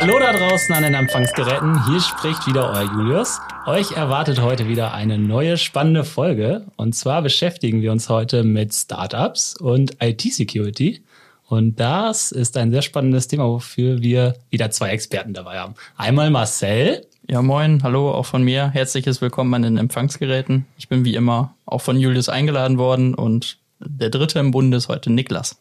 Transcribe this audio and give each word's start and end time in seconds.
Hallo 0.00 0.16
da 0.20 0.32
draußen 0.32 0.72
an 0.76 0.84
den 0.84 0.94
Empfangsgeräten, 0.94 1.84
hier 1.88 2.00
spricht 2.00 2.46
wieder 2.46 2.70
euer 2.70 2.84
Julius. 2.84 3.40
Euch 3.66 3.90
erwartet 3.90 4.40
heute 4.40 4.68
wieder 4.68 4.94
eine 4.94 5.18
neue 5.18 5.56
spannende 5.56 6.04
Folge. 6.04 6.66
Und 6.76 6.94
zwar 6.94 7.20
beschäftigen 7.20 7.82
wir 7.82 7.90
uns 7.90 8.08
heute 8.08 8.44
mit 8.44 8.72
Startups 8.72 9.56
und 9.56 9.96
IT-Security. 10.00 11.02
Und 11.48 11.80
das 11.80 12.30
ist 12.30 12.56
ein 12.56 12.70
sehr 12.70 12.82
spannendes 12.82 13.26
Thema, 13.26 13.48
wofür 13.48 14.00
wir 14.00 14.36
wieder 14.50 14.70
zwei 14.70 14.90
Experten 14.90 15.34
dabei 15.34 15.58
haben. 15.58 15.74
Einmal 15.96 16.30
Marcel. 16.30 17.04
Ja, 17.26 17.42
moin, 17.42 17.82
hallo, 17.82 18.12
auch 18.12 18.26
von 18.26 18.44
mir. 18.44 18.70
Herzliches 18.70 19.20
Willkommen 19.20 19.52
an 19.52 19.62
den 19.62 19.78
Empfangsgeräten. 19.78 20.64
Ich 20.78 20.88
bin 20.88 21.04
wie 21.04 21.16
immer 21.16 21.56
auch 21.66 21.80
von 21.80 21.98
Julius 21.98 22.28
eingeladen 22.28 22.78
worden 22.78 23.16
und 23.16 23.58
der 23.80 24.10
dritte 24.10 24.38
im 24.38 24.52
Bunde 24.52 24.76
ist 24.76 24.88
heute 24.88 25.10
Niklas. 25.10 25.56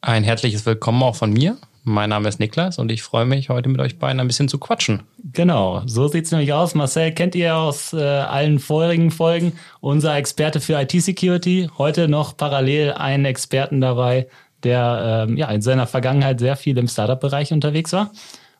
Ein 0.00 0.24
herzliches 0.24 0.64
Willkommen 0.64 1.02
auch 1.02 1.16
von 1.16 1.34
mir. 1.34 1.58
Mein 1.84 2.10
Name 2.10 2.28
ist 2.28 2.38
Niklas 2.38 2.78
und 2.78 2.92
ich 2.92 3.02
freue 3.02 3.24
mich, 3.24 3.48
heute 3.48 3.68
mit 3.68 3.80
euch 3.80 3.98
beiden 3.98 4.20
ein 4.20 4.28
bisschen 4.28 4.48
zu 4.48 4.58
quatschen. 4.58 5.02
Genau, 5.32 5.82
so 5.86 6.06
sieht's 6.06 6.30
nämlich 6.30 6.52
aus. 6.52 6.76
Marcel 6.76 7.10
kennt 7.10 7.34
ihr 7.34 7.56
aus 7.56 7.92
äh, 7.92 8.00
allen 8.00 8.60
vorigen 8.60 9.10
Folgen. 9.10 9.54
Unser 9.80 10.14
Experte 10.14 10.60
für 10.60 10.80
IT-Security. 10.80 11.70
Heute 11.78 12.06
noch 12.06 12.36
parallel 12.36 12.92
einen 12.92 13.24
Experten 13.24 13.80
dabei, 13.80 14.28
der 14.62 15.26
ähm, 15.28 15.36
ja, 15.36 15.50
in 15.50 15.60
seiner 15.60 15.88
Vergangenheit 15.88 16.38
sehr 16.38 16.54
viel 16.54 16.78
im 16.78 16.86
Startup-Bereich 16.86 17.52
unterwegs 17.52 17.92
war 17.92 18.12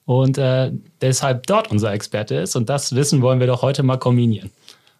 und 0.04 0.36
äh, 0.38 0.72
deshalb 1.00 1.46
dort 1.46 1.70
unser 1.70 1.92
Experte 1.92 2.34
ist. 2.34 2.56
Und 2.56 2.68
das 2.68 2.94
Wissen 2.96 3.22
wollen 3.22 3.38
wir 3.38 3.46
doch 3.46 3.62
heute 3.62 3.84
mal 3.84 3.98
kombinieren. 3.98 4.50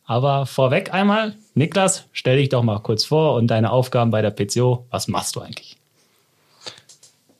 Aber 0.05 0.47
vorweg 0.47 0.95
einmal, 0.95 1.35
Niklas, 1.55 2.05
stell 2.13 2.37
dich 2.37 2.51
doch 2.51 2.63
mal 2.63 2.79
kurz 2.79 3.05
vor 3.05 3.35
und 3.35 3.49
deine 3.49 3.73
Aufgaben 3.73 4.13
bei 4.13 4.23
der 4.23 4.31
PCO. 4.31 4.87
Was 4.91 5.09
machst 5.09 5.35
du 5.35 5.41
eigentlich? 5.41 5.77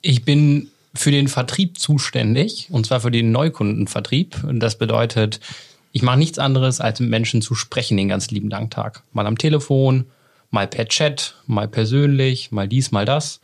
Ich 0.01 0.25
bin 0.25 0.69
für 0.93 1.11
den 1.11 1.27
Vertrieb 1.27 1.79
zuständig, 1.79 2.67
und 2.69 2.85
zwar 2.85 2.99
für 2.99 3.11
den 3.11 3.31
Neukundenvertrieb. 3.31 4.43
Und 4.43 4.59
das 4.59 4.77
bedeutet, 4.77 5.39
ich 5.91 6.01
mache 6.01 6.17
nichts 6.17 6.39
anderes, 6.39 6.81
als 6.81 6.99
mit 6.99 7.09
Menschen 7.09 7.41
zu 7.41 7.55
sprechen 7.55 7.97
den 7.97 8.09
ganzen 8.09 8.33
lieben 8.33 8.49
langen 8.49 8.69
Tag. 8.69 9.03
Mal 9.11 9.25
am 9.25 9.37
Telefon, 9.37 10.05
mal 10.51 10.67
per 10.67 10.87
Chat, 10.87 11.35
mal 11.47 11.67
persönlich, 11.67 12.51
mal 12.51 12.67
dies, 12.67 12.91
mal 12.91 13.05
das. 13.05 13.41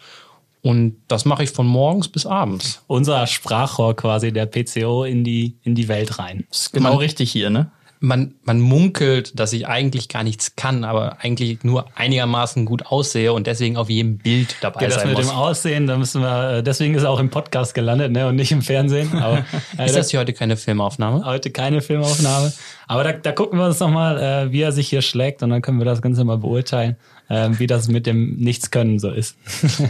Und 0.61 0.97
das 1.07 1.25
mache 1.25 1.43
ich 1.43 1.51
von 1.51 1.65
morgens 1.65 2.07
bis 2.07 2.25
abends. 2.25 2.83
Unser 2.87 3.25
Sprachrohr 3.27 3.95
quasi 3.95 4.31
der 4.31 4.45
PCO 4.45 5.05
in 5.05 5.23
die, 5.23 5.55
in 5.63 5.73
die 5.73 5.87
Welt 5.87 6.19
rein. 6.19 6.45
Das 6.49 6.63
ist 6.63 6.73
genau 6.73 6.89
Man, 6.89 6.97
richtig 6.97 7.31
hier, 7.31 7.49
ne? 7.49 7.71
Man, 7.99 8.35
man 8.43 8.59
munkelt, 8.61 9.37
dass 9.37 9.51
ich 9.51 9.67
eigentlich 9.67 10.07
gar 10.07 10.23
nichts 10.23 10.55
kann, 10.55 10.83
aber 10.83 11.17
eigentlich 11.19 11.63
nur 11.63 11.85
einigermaßen 11.95 12.65
gut 12.65 12.85
aussehe 12.85 13.33
und 13.33 13.45
deswegen 13.45 13.75
auf 13.75 13.89
jedem 13.89 14.17
Bild 14.17 14.55
dabei 14.61 14.83
ja, 14.83 14.91
sein 14.91 15.09
das 15.09 15.17
mit 15.17 15.25
dem 15.25 15.35
Aussehen, 15.35 15.87
da 15.87 15.97
müssen 15.97 16.21
wir, 16.21 16.57
äh, 16.57 16.63
deswegen 16.63 16.95
ist 16.95 17.03
er 17.03 17.09
auch 17.09 17.19
im 17.19 17.29
Podcast 17.29 17.73
gelandet 17.73 18.11
ne, 18.11 18.27
und 18.27 18.37
nicht 18.37 18.51
im 18.51 18.61
Fernsehen. 18.61 19.13
Aber, 19.17 19.45
äh, 19.77 19.85
ist 19.85 19.95
das 19.95 20.11
hier 20.11 20.21
heute 20.21 20.33
keine 20.33 20.55
Filmaufnahme? 20.55 21.25
Heute 21.25 21.51
keine 21.51 21.81
Filmaufnahme. 21.81 22.53
Aber 22.87 23.03
da, 23.03 23.11
da 23.11 23.31
gucken 23.33 23.59
wir 23.59 23.65
uns 23.65 23.79
nochmal, 23.79 24.17
äh, 24.17 24.51
wie 24.51 24.61
er 24.61 24.71
sich 24.71 24.87
hier 24.87 25.01
schlägt 25.01 25.43
und 25.43 25.49
dann 25.49 25.61
können 25.61 25.79
wir 25.79 25.85
das 25.85 26.01
Ganze 26.01 26.23
mal 26.23 26.37
beurteilen, 26.37 26.95
äh, 27.27 27.49
wie 27.51 27.67
das 27.67 27.89
mit 27.89 28.05
dem 28.05 28.37
Nichtskönnen 28.37 28.99
so 28.99 29.09
ist. 29.09 29.37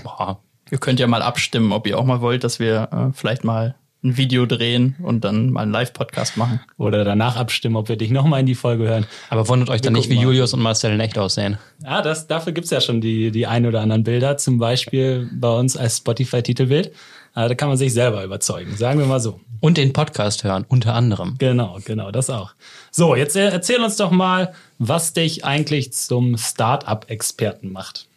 Boah. 0.04 0.40
Ihr 0.72 0.78
könnt 0.78 1.00
ja 1.00 1.08
mal 1.08 1.22
abstimmen, 1.22 1.72
ob 1.72 1.88
ihr 1.88 1.98
auch 1.98 2.06
mal 2.06 2.22
wollt, 2.22 2.44
dass 2.44 2.60
wir 2.60 2.90
äh, 2.92 3.14
vielleicht 3.14 3.44
mal 3.44 3.76
ein 4.03 4.16
Video 4.16 4.45
drehen 4.45 4.95
und 5.03 5.25
dann 5.25 5.50
mal 5.50 5.64
einen 5.64 5.72
Live-Podcast 5.72 6.38
machen. 6.38 6.61
Oder 6.78 7.03
danach 7.03 7.36
abstimmen, 7.36 7.75
ob 7.75 7.89
wir 7.89 7.97
dich 7.97 8.11
nochmal 8.11 8.39
in 8.39 8.45
die 8.45 8.56
Folge 8.56 8.86
hören. 8.86 9.06
Aber 9.30 9.47
wundert 9.50 9.69
euch 9.69 9.81
dann 9.81 9.94
nicht, 9.94 10.09
wie 10.09 10.16
mal. 10.16 10.23
Julius 10.23 10.53
und 10.53 10.61
Marcel 10.61 10.94
in 10.94 11.00
echt 11.02 11.17
aussehen. 11.17 11.58
Ja, 11.83 12.02
das, 12.02 12.28
dafür 12.28 12.53
gibt's 12.53 12.69
ja 12.69 12.80
schon 12.80 13.02
die, 13.02 13.31
die 13.31 13.45
ein 13.45 13.66
oder 13.66 13.81
anderen 13.81 14.03
Bilder, 14.03 14.38
zum 14.38 14.58
Beispiel 14.58 15.30
bei 15.33 15.50
uns 15.50 15.75
als 15.75 15.97
Spotify-Titelbild. 15.97 16.94
Da 17.36 17.53
kann 17.56 17.69
man 17.69 17.78
sich 17.78 17.94
selber 17.94 18.23
überzeugen, 18.23 18.75
sagen 18.75 19.00
wir 19.00 19.06
mal 19.06 19.19
so. 19.19 19.39
Und 19.61 19.78
den 19.78 19.94
Podcast 19.94 20.44
hören, 20.44 20.66
unter 20.68 20.94
anderem. 20.94 21.35
Genau, 21.38 21.78
genau, 21.85 22.12
das 22.12 22.29
auch. 22.29 22.53
So, 22.91 23.16
jetzt 23.16 23.35
erzähl 23.35 23.81
uns 23.81 23.97
doch 23.97 24.12
mal, 24.12 24.53
was 24.78 25.13
dich 25.13 25.45
eigentlich 25.45 25.94
zum 25.94 26.38
Startup-Experten 26.38 27.72
macht. 27.72 28.07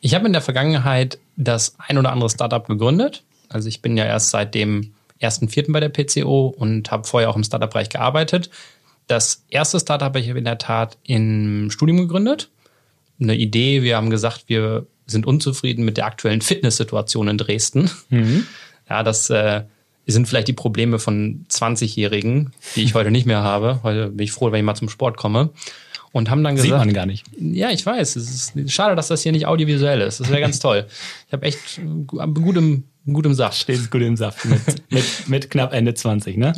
Ich 0.00 0.14
habe 0.14 0.26
in 0.26 0.32
der 0.32 0.42
Vergangenheit 0.42 1.18
das 1.36 1.76
ein 1.78 1.96
oder 1.96 2.10
andere 2.10 2.28
Startup 2.28 2.66
gegründet 2.66 3.22
also 3.54 3.68
ich 3.68 3.82
bin 3.82 3.96
ja 3.96 4.04
erst 4.04 4.30
seit 4.30 4.54
dem 4.54 4.94
1.4. 5.20 5.72
bei 5.72 5.80
der 5.80 5.88
PCO 5.88 6.48
und 6.48 6.90
habe 6.90 7.04
vorher 7.04 7.30
auch 7.30 7.36
im 7.36 7.44
Startup-Bereich 7.44 7.88
gearbeitet. 7.88 8.50
Das 9.06 9.44
erste 9.48 9.78
Startup 9.78 10.06
habe 10.06 10.20
ich 10.20 10.28
in 10.28 10.44
der 10.44 10.58
Tat 10.58 10.98
im 11.04 11.70
Studium 11.70 11.98
gegründet. 11.98 12.50
Eine 13.20 13.36
Idee, 13.36 13.82
wir 13.82 13.96
haben 13.96 14.10
gesagt, 14.10 14.44
wir 14.48 14.86
sind 15.06 15.26
unzufrieden 15.26 15.84
mit 15.84 15.96
der 15.96 16.06
aktuellen 16.06 16.40
Fitnesssituation 16.40 17.28
in 17.28 17.38
Dresden. 17.38 17.90
Mhm. 18.08 18.46
Ja, 18.88 19.02
das 19.02 19.30
äh, 19.30 19.62
sind 20.06 20.26
vielleicht 20.26 20.48
die 20.48 20.52
Probleme 20.52 20.98
von 20.98 21.44
20-Jährigen, 21.48 22.52
die 22.74 22.82
ich 22.82 22.94
heute 22.94 23.10
nicht 23.10 23.26
mehr 23.26 23.42
habe. 23.42 23.80
Heute 23.82 24.08
bin 24.08 24.24
ich 24.24 24.32
froh, 24.32 24.50
wenn 24.50 24.58
ich 24.58 24.64
mal 24.64 24.74
zum 24.74 24.88
Sport 24.88 25.16
komme. 25.16 25.50
Und 26.12 26.28
haben 26.28 26.44
dann 26.44 26.56
gesagt. 26.56 26.70
Sieht 26.70 26.78
man 26.78 26.92
gar 26.92 27.06
nicht. 27.06 27.24
Ja, 27.38 27.70
ich 27.70 27.86
weiß. 27.86 28.16
Es 28.16 28.52
ist 28.54 28.72
schade, 28.72 28.94
dass 28.96 29.08
das 29.08 29.22
hier 29.22 29.32
nicht 29.32 29.46
audiovisuell 29.46 30.02
ist. 30.02 30.20
Das 30.20 30.28
wäre 30.28 30.40
ganz 30.40 30.58
toll. 30.60 30.86
Ich 31.26 31.32
habe 31.32 31.46
echt 31.46 31.80
gut 32.06 32.56
im 32.56 32.84
gut 33.10 33.26
im 33.26 33.34
Saft. 33.34 33.58
Steht 33.58 33.90
gut 33.90 34.02
im 34.02 34.16
Saft 34.16 34.44
mit, 34.44 34.60
mit, 34.90 35.04
mit 35.28 35.50
knapp 35.50 35.72
Ende 35.72 35.94
20, 35.94 36.36
ne? 36.36 36.52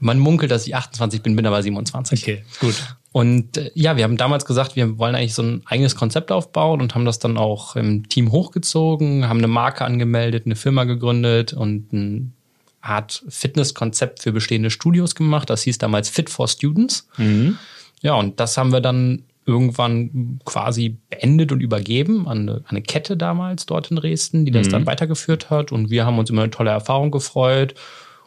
Man 0.00 0.18
munkelt, 0.18 0.50
dass 0.50 0.66
ich 0.66 0.74
28 0.74 1.22
bin, 1.22 1.36
bin 1.36 1.46
aber 1.46 1.62
27. 1.62 2.22
Okay, 2.22 2.44
gut. 2.60 2.96
Und 3.12 3.58
äh, 3.58 3.70
ja, 3.74 3.96
wir 3.96 4.04
haben 4.04 4.16
damals 4.16 4.44
gesagt, 4.44 4.74
wir 4.76 4.98
wollen 4.98 5.14
eigentlich 5.14 5.34
so 5.34 5.42
ein 5.42 5.62
eigenes 5.66 5.94
Konzept 5.96 6.32
aufbauen 6.32 6.80
und 6.80 6.94
haben 6.94 7.04
das 7.04 7.18
dann 7.18 7.36
auch 7.36 7.76
im 7.76 8.08
Team 8.08 8.32
hochgezogen, 8.32 9.28
haben 9.28 9.38
eine 9.38 9.48
Marke 9.48 9.84
angemeldet, 9.84 10.46
eine 10.46 10.56
Firma 10.56 10.84
gegründet 10.84 11.52
und 11.52 11.92
ein 11.92 12.32
Art 12.80 13.22
Fitnesskonzept 13.28 14.22
für 14.22 14.32
bestehende 14.32 14.70
Studios 14.70 15.14
gemacht. 15.14 15.50
Das 15.50 15.62
hieß 15.62 15.78
damals 15.78 16.08
Fit 16.08 16.30
for 16.30 16.48
Students. 16.48 17.06
Mhm. 17.16 17.58
Ja, 18.00 18.14
und 18.14 18.40
das 18.40 18.56
haben 18.56 18.72
wir 18.72 18.80
dann 18.80 19.22
irgendwann 19.52 20.40
quasi 20.44 20.98
beendet 21.10 21.52
und 21.52 21.60
übergeben 21.60 22.26
an 22.26 22.62
eine, 22.66 22.82
Kette 22.82 23.16
damals 23.16 23.66
dort 23.66 23.90
in 23.90 23.96
Dresden, 23.96 24.44
die 24.44 24.50
das 24.50 24.66
mhm. 24.66 24.72
dann 24.72 24.86
weitergeführt 24.86 25.50
hat. 25.50 25.70
Und 25.70 25.90
wir 25.90 26.04
haben 26.04 26.18
uns 26.18 26.30
immer 26.30 26.42
eine 26.42 26.50
tolle 26.50 26.70
Erfahrung 26.70 27.10
gefreut 27.10 27.74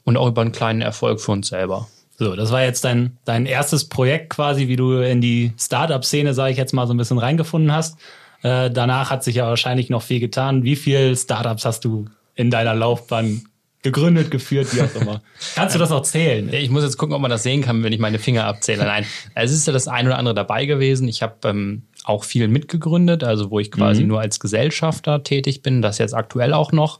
und 0.03 0.18
auch 0.18 0.28
über 0.28 0.41
einen 0.41 0.52
kleinen 0.52 0.81
Erfolg 0.81 1.19
für 1.19 1.31
uns 1.31 1.50
selber. 1.50 1.88
So, 2.18 2.35
das 2.35 2.52
war 2.52 2.64
jetzt 2.64 2.85
dein, 2.85 3.18
dein 3.25 3.46
erstes 3.46 3.90
Projekt 3.90 4.30
quasi, 4.30 4.69
wie 4.69 4.78
du 4.78 5.00
in 5.00 5.19
die 5.19 5.52
Startup-Szene, 5.59 6.34
sage 6.34 6.52
ich 6.52 6.58
jetzt 6.58 6.74
mal, 6.74 6.88
so 6.88 6.94
ein 6.94 6.97
bisschen 6.97 7.18
reingefunden 7.18 7.74
hast. 7.74 8.00
Äh, 8.41 8.72
danach 8.72 9.09
hat 9.09 9.24
sich 9.24 9.35
ja 9.35 9.47
wahrscheinlich 9.47 9.90
noch 9.90 10.02
viel 10.02 10.19
getan. 10.19 10.64
Wie 10.64 10.78
viele 10.78 11.16
Startups 11.16 11.66
hast 11.66 11.84
du 11.84 12.06
in 12.35 12.52
deiner 12.52 12.74
Laufbahn 12.74 13.41
gegründet, 13.85 14.31
geführt, 14.31 14.75
wie 14.75 14.81
auch 14.81 14.96
immer. 15.00 15.22
Kannst 15.56 15.75
du 15.75 15.79
das 15.79 15.91
auch 15.91 16.01
zählen? 16.01 16.51
Ich 16.51 16.72
muss 16.72 16.84
jetzt 16.84 16.97
gucken, 16.97 17.13
ob 17.13 17.22
man 17.22 17.29
das 17.29 17.44
sehen 17.44 17.62
kann, 17.62 17.84
wenn 17.84 17.94
ich 17.94 18.00
meine 18.00 18.18
Finger 18.18 18.46
abzähle. 18.46 18.84
Nein, 18.84 19.06
es 19.35 19.51
ist 19.51 19.68
ja 19.68 19.73
das 19.73 19.88
ein 19.88 20.07
oder 20.07 20.18
andere 20.18 20.34
dabei 20.34 20.66
gewesen. 20.66 21.07
Ich 21.07 21.22
habe 21.22 21.35
ähm, 21.47 21.84
auch 22.03 22.23
viel 22.23 22.47
mitgegründet, 22.47 23.23
also 23.23 23.51
wo 23.51 23.59
ich 23.59 23.72
quasi 23.72 24.01
mhm. 24.01 24.07
nur 24.07 24.22
als 24.22 24.40
Gesellschafter 24.40 25.23
tätig 25.23 25.62
bin, 25.62 25.84
das 25.84 26.00
jetzt 26.00 26.16
aktuell 26.16 26.53
auch 26.53 26.72
noch, 26.72 27.00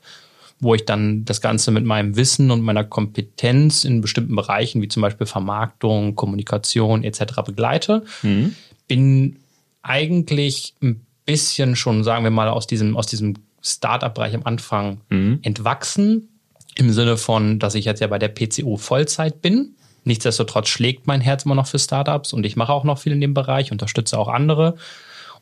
wo 0.60 0.76
ich 0.76 0.86
dann 0.86 1.26
das 1.26 1.42
Ganze 1.42 1.72
mit 1.72 1.86
meinem 1.86 2.16
Wissen 2.16 2.52
und 2.52 2.62
meiner 2.62 2.84
Kompetenz 2.84 3.84
in 3.84 4.02
bestimmten 4.02 4.36
Bereichen, 4.36 4.82
wie 4.84 4.88
zum 4.88 5.02
Beispiel 5.02 5.26
Vermarktung, 5.26 6.16
Kommunikation 6.16 7.04
etc. 7.04 7.42
begleite. 7.44 8.04
Mhm. 8.22 8.56
Bin 8.88 9.40
eigentlich 9.82 10.76
ein 10.84 11.04
bisschen 11.26 11.76
schon, 11.76 12.04
sagen 12.04 12.24
wir 12.24 12.32
mal, 12.32 12.48
aus 12.48 12.68
diesem, 12.68 12.96
aus 12.96 13.08
diesem 13.08 13.34
Startup-Bereich 13.66 14.36
am 14.36 14.44
Anfang 14.44 15.02
mhm. 15.10 15.40
entwachsen, 15.42 16.30
im 16.78 16.92
Sinne 16.92 17.18
von, 17.18 17.60
dass 17.60 17.76
ich 17.76 17.86
jetzt 17.86 18.02
ja 18.02 18.08
bei 18.08 18.20
der 18.20 18.30
PCO 18.30 18.78
Vollzeit 18.78 19.42
bin. 19.42 19.76
Nichtsdestotrotz 20.04 20.68
schlägt 20.68 21.08
mein 21.08 21.22
Herz 21.22 21.46
immer 21.46 21.56
noch 21.56 21.68
für 21.68 21.80
Startups 21.80 22.32
und 22.34 22.46
ich 22.46 22.56
mache 22.56 22.72
auch 22.72 22.84
noch 22.84 23.00
viel 23.00 23.14
in 23.14 23.22
dem 23.22 23.34
Bereich, 23.34 23.72
unterstütze 23.72 24.20
auch 24.20 24.28
andere. 24.28 24.76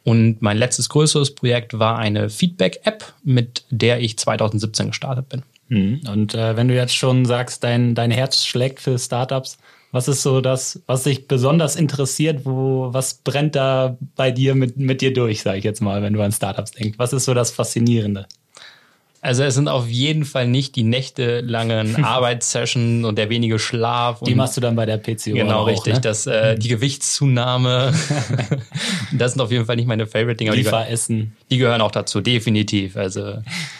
Und 0.03 0.41
mein 0.41 0.57
letztes 0.57 0.89
größeres 0.89 1.35
Projekt 1.35 1.79
war 1.79 1.97
eine 1.97 2.29
Feedback-App, 2.29 3.13
mit 3.23 3.65
der 3.69 4.01
ich 4.01 4.17
2017 4.17 4.87
gestartet 4.87 5.29
bin. 5.29 5.43
Mhm. 5.69 6.01
Und 6.09 6.35
äh, 6.35 6.55
wenn 6.55 6.67
du 6.67 6.75
jetzt 6.75 6.95
schon 6.95 7.25
sagst, 7.25 7.63
dein, 7.63 7.95
dein 7.95 8.11
Herz 8.11 8.45
schlägt 8.45 8.79
für 8.79 8.99
Startups, 8.99 9.57
was 9.91 10.07
ist 10.07 10.23
so 10.23 10.41
das, 10.41 10.81
was 10.87 11.03
dich 11.03 11.27
besonders 11.27 11.75
interessiert? 11.75 12.45
Wo, 12.45 12.89
was 12.91 13.13
brennt 13.13 13.55
da 13.55 13.97
bei 14.15 14.31
dir 14.31 14.55
mit, 14.55 14.75
mit 14.75 15.01
dir 15.01 15.13
durch, 15.13 15.43
sage 15.43 15.59
ich 15.59 15.63
jetzt 15.63 15.81
mal, 15.81 16.01
wenn 16.01 16.13
du 16.13 16.21
an 16.21 16.31
Startups 16.31 16.71
denkst? 16.71 16.97
Was 16.97 17.13
ist 17.13 17.25
so 17.25 17.33
das 17.33 17.51
Faszinierende? 17.51 18.25
Also 19.23 19.43
es 19.43 19.53
sind 19.53 19.69
auf 19.69 19.87
jeden 19.87 20.25
Fall 20.25 20.49
nicht 20.49 20.75
die 20.75 20.83
nächtelangen 20.83 21.95
Arbeitssessions 22.03 23.05
und 23.05 23.17
der 23.17 23.29
wenige 23.29 23.57
Schlaf. 23.57 24.19
Die 24.19 24.35
machst 24.35 24.57
du 24.57 24.61
dann 24.61 24.75
bei 24.75 24.85
der 24.85 24.97
PCO 24.97 25.33
Genau, 25.33 25.61
auch, 25.61 25.67
richtig. 25.67 25.93
Ne? 25.93 26.01
Das, 26.01 26.27
äh, 26.27 26.57
die 26.57 26.67
Gewichtszunahme, 26.67 27.93
das 29.13 29.31
sind 29.31 29.41
auf 29.41 29.49
jeden 29.49 29.65
Fall 29.65 29.77
nicht 29.77 29.87
meine 29.87 30.07
Favorite-Dinger. 30.07 30.53
Lieferessen. 30.53 31.37
Die 31.49 31.57
gehören 31.57 31.79
auch 31.79 31.91
dazu, 31.91 32.19
definitiv. 32.19 32.97
Also 32.97 33.35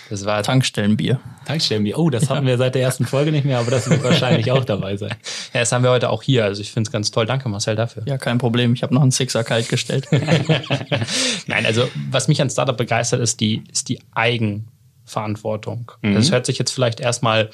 das 0.10 0.24
war 0.24 0.44
Tankstellenbier. 0.44 1.20
Tankstellenbier. 1.44 2.00
Oh, 2.00 2.10
das 2.10 2.30
ja. 2.30 2.38
haben 2.38 2.48
wir 2.48 2.58
seit 2.58 2.76
der 2.76 2.82
ersten 2.84 3.06
Folge 3.06 3.34
nicht 3.34 3.44
mehr, 3.44 3.60
aber 3.60 3.72
das 3.72 3.90
wird 3.90 4.02
wahrscheinlich 4.02 4.50
auch 4.50 4.64
dabei 4.64 4.96
sein. 4.96 5.14
Ja, 5.54 5.60
das 5.60 5.74
haben 5.74 5.84
wir 5.84 5.92
heute 5.92 6.10
auch 6.10 6.24
hier. 6.24 6.46
Also 6.46 6.62
ich 6.62 6.72
finde 6.72 6.88
es 6.88 6.92
ganz 6.94 7.12
toll. 7.12 7.26
Danke, 7.26 7.50
Marcel, 7.50 7.76
dafür. 7.76 8.04
Ja, 8.06 8.18
kein 8.18 8.38
Problem. 8.38 8.76
Ich 8.76 8.82
habe 8.82 8.94
noch 8.94 9.02
einen 9.02 9.12
Sixer 9.12 9.44
kalt 9.44 9.68
gestellt. 9.68 10.08
Nein, 11.48 11.66
also 11.66 11.90
was 12.12 12.30
mich 12.30 12.42
an 12.42 12.50
Startup 12.50 12.78
begeistert, 12.78 13.20
ist 13.20 13.42
die, 13.42 13.62
ist 13.70 13.90
die 13.90 14.00
Eigen 14.14 14.70
Verantwortung. 15.06 15.92
Mhm. 16.02 16.16
Das 16.16 16.32
hört 16.32 16.46
sich 16.46 16.58
jetzt 16.58 16.72
vielleicht 16.72 17.00
erstmal 17.00 17.50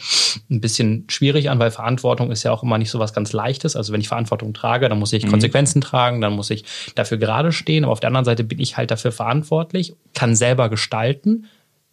ein 0.50 0.62
bisschen 0.62 1.06
schwierig 1.10 1.50
an, 1.50 1.60
weil 1.60 1.72
Verantwortung 1.72 2.32
ist 2.32 2.44
ja 2.44 2.52
auch 2.52 2.64
immer 2.64 2.78
nicht 2.78 2.92
so 2.92 3.00
was 3.00 3.14
ganz 3.14 3.34
Leichtes. 3.34 3.76
Also 3.76 3.92
wenn 3.92 4.02
ich 4.02 4.08
Verantwortung 4.08 4.54
trage, 4.54 4.88
dann 4.88 5.00
muss 5.00 5.14
ich 5.14 5.26
mhm. 5.26 5.32
Konsequenzen 5.32 5.82
tragen, 5.82 6.22
dann 6.22 6.34
muss 6.34 6.50
ich 6.50 6.64
dafür 6.96 7.18
gerade 7.18 7.52
stehen. 7.52 7.84
Aber 7.84 7.94
auf 7.94 8.00
der 8.00 8.08
anderen 8.08 8.26
Seite 8.26 8.44
bin 8.44 8.60
ich 8.60 8.78
halt 8.78 8.92
dafür 8.92 9.12
verantwortlich, 9.12 9.96
kann 10.14 10.36
selber 10.36 10.70
gestalten 10.70 11.46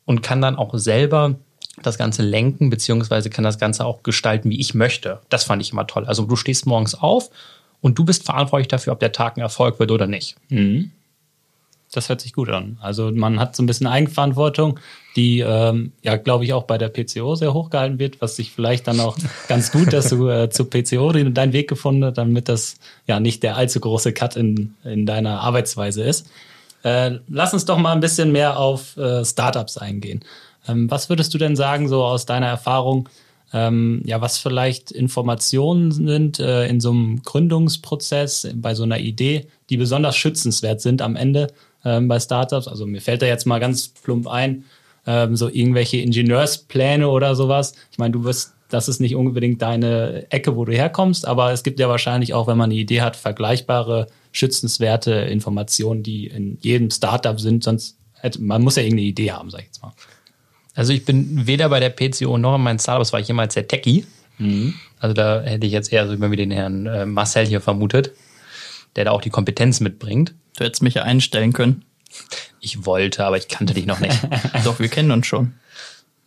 und 0.05 0.23
kann 0.23 0.43
dann 0.43 0.57
auch 0.57 0.77
selber 0.77 1.37
das 1.83 1.99
Ganze 1.99 2.23
lenken, 2.23 2.71
beziehungsweise 2.71 3.31
kann 3.31 3.45
das 3.45 3.59
Ganze 3.59 3.85
auch 3.85 4.03
gestalten, 4.03 4.51
wie 4.51 4.61
ich 4.61 4.75
möchte. 4.75 5.21
Das 5.29 5.45
fand 5.45 5.63
ich 5.63 5.73
immer 5.73 5.87
toll. 5.87 6.07
Also 6.07 6.25
du 6.25 6.37
stehst 6.37 6.67
morgens 6.67 6.95
auf 6.95 7.31
und 7.81 7.99
du 7.99 8.05
bist 8.05 8.25
verantwortlich 8.25 8.69
dafür, 8.69 8.93
ob 8.93 9.01
der 9.01 9.13
Tag 9.13 9.37
ein 9.37 9.41
Erfolg 9.41 9.79
wird 9.79 9.91
oder 9.91 10.07
nicht. 10.07 10.37
Mhm. 10.49 10.93
Das 11.93 12.09
hört 12.09 12.21
sich 12.21 12.33
gut 12.33 12.51
an. 12.51 12.79
Also 12.81 13.11
man 13.13 13.39
hat 13.39 13.55
so 13.55 13.63
ein 13.63 13.67
bisschen 13.67 13.87
Eigenverantwortung, 13.87 14.81
die 15.15 15.41
ähm, 15.41 15.93
ja, 16.03 16.17
glaube 16.17 16.45
ich, 16.45 16.53
auch 16.53 16.65
bei 16.65 16.79
der 16.79 16.89
PCO 16.89 17.37
sehr 17.37 17.55
hoch 17.55 17.71
gehalten 17.71 17.99
wird, 17.99 18.21
was 18.21 18.37
sich 18.37 18.51
vielleicht 18.51 18.87
dann 18.89 19.01
auch 19.01 19.17
ganz 19.49 19.71
gut, 19.71 19.93
dass 19.93 20.11
du 20.11 20.29
äh, 20.29 20.51
zur 20.51 20.69
PCO 20.69 21.13
deinen 21.13 21.53
Weg 21.53 21.69
gefunden 21.69 22.05
hast, 22.05 22.19
damit 22.19 22.49
das 22.49 22.77
ja 23.07 23.21
nicht 23.21 23.43
der 23.43 23.57
allzu 23.57 23.81
große 23.81 24.13
Cut 24.13 24.37
in, 24.37 24.75
in 24.85 25.07
deiner 25.07 25.41
Arbeitsweise 25.41 26.03
ist. 26.03 26.29
Äh, 26.83 27.19
lass 27.29 27.55
uns 27.55 27.65
doch 27.65 27.79
mal 27.79 27.93
ein 27.93 28.01
bisschen 28.01 28.33
mehr 28.33 28.59
auf 28.59 28.97
äh, 28.97 29.25
Startups 29.25 29.79
eingehen. 29.79 30.25
Ähm, 30.69 30.91
was 30.91 31.09
würdest 31.09 31.33
du 31.35 31.39
denn 31.39 31.57
sagen, 31.57 31.89
so 31.89 32.05
aus 32.05 32.27
deiner 32.27 32.47
Erfahrung, 32.47 33.09
ähm, 33.53 34.03
ja, 34.05 34.21
was 34.21 34.39
vielleicht 34.39 34.91
Informationen 34.91 35.93
sind 35.93 36.41
äh, 36.41 36.67
in 36.67 36.81
so 36.81 36.91
einem 36.91 37.23
Gründungsprozess, 37.23 38.49
bei 38.55 38.75
so 38.75 38.83
einer 38.83 38.99
Idee, 38.99 39.47
die 39.71 39.77
besonders 39.77 40.17
schützenswert 40.17 40.81
sind 40.81 41.01
am 41.01 41.17
Ende 41.17 41.49
ähm, 41.87 42.09
bei 42.09 42.21
Startups? 42.21 42.69
Also 42.69 42.87
mir 42.87 43.01
fällt 43.01 43.23
da 43.23 43.27
jetzt 43.27 43.47
mal 43.47 43.61
ganz 43.61 43.89
plump 43.89 44.27
ein, 44.27 44.65
ähm, 45.07 45.37
so 45.37 45.49
irgendwelche 45.49 45.99
Ingenieurspläne 45.99 47.09
oder 47.09 47.35
sowas. 47.35 47.75
Ich 47.91 47.99
meine, 47.99 48.13
du 48.13 48.25
wirst 48.25 48.57
das 48.69 48.89
ist 48.89 49.01
nicht 49.01 49.15
unbedingt 49.15 49.63
deine 49.63 50.27
Ecke, 50.31 50.57
wo 50.57 50.65
du 50.65 50.73
herkommst, 50.73 51.27
aber 51.27 51.53
es 51.53 51.63
gibt 51.63 51.79
ja 51.79 51.89
wahrscheinlich 51.89 52.35
auch, 52.35 52.49
wenn 52.49 52.59
man 52.59 52.71
eine 52.71 52.79
Idee 52.79 53.01
hat, 53.01 53.17
vergleichbare, 53.17 54.09
schützenswerte 54.33 55.13
Informationen, 55.13 56.03
die 56.03 56.27
in 56.27 56.59
jedem 56.61 56.91
Startup 56.91 57.39
sind. 57.39 57.63
Sonst 57.63 57.97
hätte, 58.15 58.43
man 58.43 58.63
muss 58.63 58.77
ja 58.77 58.83
irgendeine 58.83 59.09
Idee 59.09 59.31
haben, 59.31 59.51
sag 59.51 59.61
ich 59.61 59.67
jetzt 59.67 59.83
mal. 59.83 59.93
Also 60.75 60.93
ich 60.93 61.05
bin 61.05 61.47
weder 61.47 61.69
bei 61.69 61.81
der 61.81 61.91
PCO 61.91 62.39
noch 62.39 62.57
in 62.57 62.63
meinen 62.63 62.79
Startups 62.79 63.13
war 63.13 63.21
ich 63.21 63.29
jemals 63.29 63.55
der 63.55 63.69
Techie. 63.69 64.05
Mhm. 64.39 64.75
Also 64.99 65.15
da 65.15 65.43
hätte 65.43 65.67
ich 65.67 65.73
jetzt 65.73 65.93
eher 65.93 66.07
so 66.07 66.15
über 66.15 66.29
den 66.35 66.51
Herrn 66.51 66.87
äh, 66.87 67.07
Marcel 67.07 67.47
hier 67.47 67.61
vermutet, 67.61 68.13
der 68.97 69.07
da 69.07 69.13
auch 69.13 69.23
die 69.23 69.31
Kompetenz 69.31 69.81
mitbringt. 69.81 70.35
Du 70.57 70.65
hättest 70.65 70.83
mich 70.83 70.95
ja 70.95 71.03
einstellen 71.03 71.53
können. 71.53 71.85
Ich 72.61 72.87
wollte, 72.87 73.25
aber 73.25 73.37
ich 73.37 73.49
kannte 73.49 73.75
dich 73.75 73.87
noch 73.87 74.01
nicht. 74.01 74.19
Doch, 74.65 74.79
wir 74.79 74.89
kennen 74.89 75.11
uns 75.11 75.27
schon. 75.27 75.55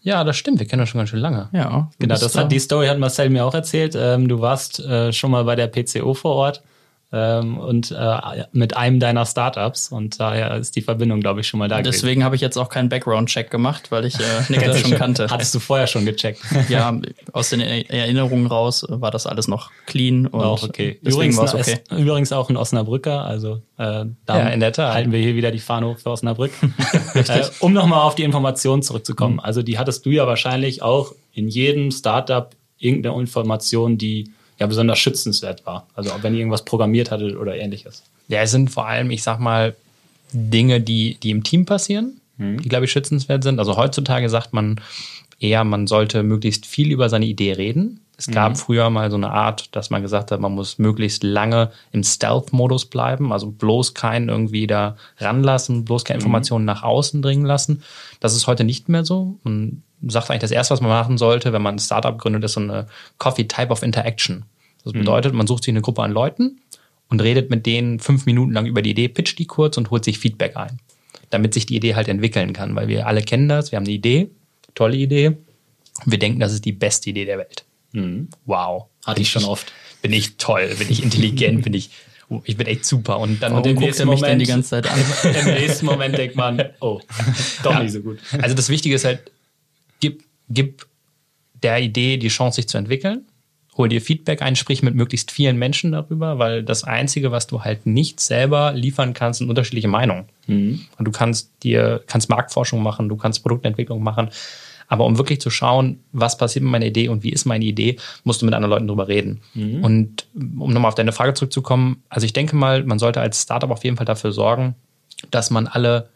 Ja, 0.01 0.23
das 0.23 0.37
stimmt. 0.37 0.59
Wir 0.59 0.67
kennen 0.67 0.81
uns 0.81 0.89
schon 0.89 0.99
ganz 0.99 1.09
schön 1.09 1.19
lange. 1.19 1.49
Ja, 1.51 1.89
genau. 1.99 2.15
Das 2.15 2.35
hat, 2.35 2.51
die 2.51 2.59
Story 2.59 2.87
hat 2.87 2.99
Marcel 2.99 3.29
mir 3.29 3.45
auch 3.45 3.53
erzählt. 3.53 3.95
Ähm, 3.97 4.27
du 4.27 4.39
warst 4.39 4.79
äh, 4.79 5.11
schon 5.11 5.31
mal 5.31 5.43
bei 5.43 5.55
der 5.55 5.67
PCO 5.67 6.13
vor 6.13 6.35
Ort 6.35 6.63
ähm, 7.11 7.57
und 7.57 7.89
äh, 7.91 8.45
mit 8.51 8.77
einem 8.77 8.99
deiner 8.99 9.25
Startups 9.25 9.89
und 9.89 10.19
daher 10.19 10.55
ist 10.57 10.75
die 10.75 10.81
Verbindung, 10.81 11.21
glaube 11.21 11.41
ich, 11.41 11.47
schon 11.47 11.57
mal 11.57 11.67
da. 11.67 11.81
Deswegen 11.81 12.23
habe 12.23 12.35
ich 12.35 12.41
jetzt 12.41 12.55
auch 12.57 12.69
keinen 12.69 12.89
Background-Check 12.89 13.49
gemacht, 13.49 13.91
weil 13.91 14.05
ich 14.05 14.19
äh, 14.19 14.23
Niklas 14.49 14.81
schon 14.81 14.91
kannte. 14.91 15.27
Hattest 15.29 15.55
du 15.55 15.59
vorher 15.59 15.87
schon 15.87 16.05
gecheckt? 16.05 16.41
ja, 16.69 16.99
aus 17.33 17.49
den 17.49 17.61
Erinnerungen 17.61 18.45
raus 18.45 18.85
war 18.87 19.09
das 19.09 19.25
alles 19.25 19.47
noch 19.47 19.71
clean 19.87 20.27
und 20.27 20.41
auch 20.41 20.61
okay. 20.61 20.99
Übrigens, 21.01 21.39
okay. 21.39 21.79
übrigens 21.89 22.31
auch 22.31 22.49
ein 22.49 22.57
Osnabrücker, 22.57 23.25
also 23.25 23.63
äh, 23.77 24.05
da 24.25 24.37
ja, 24.37 24.49
in 24.49 24.59
der 24.59 24.71
Tat. 24.71 24.93
halten 24.93 25.11
wir 25.11 25.19
hier 25.19 25.35
wieder 25.35 25.49
die 25.49 25.59
Fahne 25.59 25.87
hoch 25.87 25.97
für 25.97 26.11
Osnabrück. 26.11 26.51
äh, 27.15 27.45
um 27.59 27.73
nochmal 27.73 28.01
auf 28.01 28.13
die 28.13 28.23
Informationen 28.23 28.83
zurückzukommen, 28.83 29.35
mhm. 29.35 29.39
also 29.39 29.63
die 29.63 29.79
hattest 29.79 30.05
du 30.05 30.11
ja 30.11 30.27
wahrscheinlich 30.27 30.83
auch 30.83 31.13
in 31.33 31.47
jedem 31.47 31.89
Startup 31.89 32.55
irgendeine 32.77 33.19
Information, 33.19 33.97
die 33.97 34.31
ja 34.59 34.67
besonders 34.67 34.99
schützenswert 34.99 35.65
war. 35.65 35.87
Also 35.95 36.11
wenn 36.21 36.33
ihr 36.33 36.39
irgendwas 36.39 36.65
programmiert 36.65 37.11
hattet 37.11 37.35
oder 37.37 37.55
ähnliches. 37.55 38.03
Ja, 38.27 38.41
es 38.41 38.51
sind 38.51 38.69
vor 38.69 38.87
allem, 38.87 39.09
ich 39.09 39.23
sag 39.23 39.39
mal, 39.39 39.75
Dinge, 40.31 40.81
die, 40.81 41.15
die 41.15 41.31
im 41.31 41.43
Team 41.43 41.65
passieren, 41.65 42.21
mhm. 42.37 42.61
die, 42.61 42.69
glaube 42.69 42.85
ich, 42.85 42.91
schützenswert 42.91 43.43
sind. 43.43 43.59
Also 43.59 43.77
heutzutage 43.77 44.29
sagt 44.29 44.53
man 44.53 44.79
eher, 45.39 45.63
man 45.63 45.87
sollte 45.87 46.23
möglichst 46.23 46.65
viel 46.65 46.91
über 46.91 47.09
seine 47.09 47.25
Idee 47.25 47.53
reden. 47.53 48.01
Es 48.17 48.27
gab 48.27 48.51
mhm. 48.51 48.55
früher 48.57 48.89
mal 48.89 49.09
so 49.09 49.15
eine 49.15 49.31
Art, 49.31 49.73
dass 49.75 49.89
man 49.89 50.01
gesagt 50.01 50.31
hat, 50.31 50.41
man 50.41 50.51
muss 50.51 50.77
möglichst 50.77 51.23
lange 51.23 51.71
im 51.93 52.03
Stealth-Modus 52.03 52.87
bleiben, 52.87 53.31
also 53.31 53.49
bloß 53.49 53.93
keinen 53.93 54.27
irgendwie 54.27 54.67
da 54.67 54.97
ranlassen, 55.19 55.85
bloß 55.85 56.03
keine 56.03 56.17
mhm. 56.17 56.25
Informationen 56.25 56.63
mhm. 56.63 56.67
nach 56.67 56.83
außen 56.83 57.21
dringen 57.21 57.45
lassen. 57.45 57.81
Das 58.19 58.35
ist 58.35 58.45
heute 58.45 58.65
nicht 58.65 58.89
mehr 58.89 59.05
so. 59.05 59.39
Man 59.43 59.83
sagt 60.07 60.29
eigentlich, 60.29 60.41
das 60.41 60.51
erste, 60.51 60.73
was 60.73 60.81
man 60.81 60.89
machen 60.89 61.17
sollte, 61.17 61.53
wenn 61.53 61.61
man 61.61 61.75
ein 61.75 61.79
Startup 61.79 62.17
gründet, 62.17 62.43
ist 62.43 62.53
so 62.53 62.61
eine 62.61 62.87
Coffee 63.17 63.47
Type 63.47 63.69
of 63.69 63.83
Interaction. 63.83 64.45
Das 64.83 64.93
mhm. 64.93 64.99
bedeutet, 64.99 65.33
man 65.33 65.47
sucht 65.47 65.63
sich 65.63 65.73
eine 65.73 65.81
Gruppe 65.81 66.03
an 66.03 66.11
Leuten 66.11 66.61
und 67.09 67.21
redet 67.21 67.49
mit 67.49 67.65
denen 67.65 67.99
fünf 67.99 68.25
Minuten 68.25 68.53
lang 68.53 68.65
über 68.65 68.81
die 68.81 68.91
Idee, 68.91 69.09
pitcht 69.09 69.39
die 69.39 69.45
kurz 69.45 69.77
und 69.77 69.91
holt 69.91 70.05
sich 70.05 70.19
Feedback 70.19 70.55
ein, 70.55 70.79
damit 71.29 71.53
sich 71.53 71.65
die 71.65 71.75
Idee 71.75 71.95
halt 71.95 72.07
entwickeln 72.07 72.53
kann, 72.53 72.75
weil 72.75 72.87
wir 72.87 73.07
alle 73.07 73.21
kennen 73.21 73.49
das, 73.49 73.71
wir 73.71 73.77
haben 73.77 73.85
eine 73.85 73.93
Idee, 73.93 74.29
tolle 74.75 74.95
Idee, 74.95 75.37
und 76.05 76.11
wir 76.11 76.19
denken, 76.19 76.39
das 76.39 76.53
ist 76.53 76.65
die 76.65 76.71
beste 76.71 77.09
Idee 77.09 77.25
der 77.25 77.37
Welt. 77.37 77.65
Mhm. 77.91 78.29
Wow. 78.45 78.85
Hatte 79.05 79.21
ich 79.21 79.29
schon 79.29 79.43
oft. 79.43 79.71
Bin 80.01 80.13
ich 80.13 80.37
toll, 80.37 80.73
bin 80.77 80.89
ich 80.89 81.03
intelligent, 81.03 81.63
bin 81.63 81.73
ich 81.73 81.89
ich 82.43 82.57
bin 82.57 82.67
echt 82.67 82.85
super. 82.85 83.19
Und 83.19 83.41
dann 83.41 83.53
und 83.53 83.63
guckt 83.63 83.81
er 83.81 83.87
mich 83.87 84.05
Moment, 84.05 84.23
dann 84.23 84.39
die 84.39 84.45
ganze 84.45 84.69
Zeit 84.69 84.87
an. 84.87 84.99
Im 85.23 85.45
nächsten 85.45 85.85
Moment 85.87 86.15
denkt 86.15 86.35
man, 86.35 86.63
oh, 86.79 87.01
doch 87.63 87.71
ja. 87.71 87.81
nicht 87.81 87.91
so 87.91 88.01
gut. 88.01 88.19
Also 88.39 88.55
das 88.55 88.69
Wichtige 88.69 88.93
ist 88.93 89.03
halt, 89.03 89.31
gib, 89.99 90.23
gib 90.49 90.87
der 91.63 91.81
Idee 91.81 92.17
die 92.17 92.27
Chance, 92.29 92.57
sich 92.57 92.67
zu 92.67 92.77
entwickeln. 92.77 93.25
Hol 93.77 93.87
dir 93.87 94.01
Feedback 94.01 94.41
ein, 94.41 94.55
sprich 94.55 94.83
mit 94.83 94.95
möglichst 94.95 95.31
vielen 95.31 95.57
Menschen 95.57 95.93
darüber, 95.93 96.37
weil 96.37 96.63
das 96.63 96.83
Einzige, 96.83 97.31
was 97.31 97.47
du 97.47 97.63
halt 97.63 97.85
nicht 97.85 98.19
selber 98.19 98.73
liefern 98.73 99.13
kannst, 99.13 99.39
sind 99.39 99.49
unterschiedliche 99.49 99.87
Meinungen. 99.87 100.25
Mhm. 100.47 100.81
Und 100.97 101.05
du 101.05 101.11
kannst 101.11 101.51
dir, 101.63 102.03
kannst 102.05 102.29
Marktforschung 102.29 102.83
machen, 102.83 103.07
du 103.07 103.15
kannst 103.15 103.41
Produktentwicklung 103.41 104.03
machen. 104.03 104.29
Aber 104.89 105.05
um 105.05 105.17
wirklich 105.17 105.39
zu 105.39 105.51
schauen, 105.51 105.99
was 106.11 106.35
passiert 106.37 106.63
mit 106.63 106.71
meiner 106.71 106.87
Idee 106.87 107.09
und 107.09 107.23
wie 107.23 107.29
ist 107.29 107.45
meine 107.45 107.63
Idee, 107.63 107.97
musst 108.23 108.41
du 108.41 108.45
mit 108.45 108.55
anderen 108.55 108.71
Leuten 108.71 108.87
drüber 108.87 109.07
reden. 109.07 109.41
Mhm. 109.53 109.83
Und 109.83 110.27
um 110.33 110.73
nochmal 110.73 110.89
auf 110.89 110.95
deine 110.95 111.11
Frage 111.11 111.35
zurückzukommen, 111.35 112.03
also 112.09 112.25
ich 112.25 112.33
denke 112.33 112.55
mal, 112.55 112.83
man 112.83 112.99
sollte 112.99 113.21
als 113.21 113.43
Startup 113.43 113.69
auf 113.69 113.83
jeden 113.83 113.97
Fall 113.97 114.07
dafür 114.07 114.31
sorgen, 114.31 114.75
dass 115.31 115.51
man 115.51 115.67
alle 115.67 116.09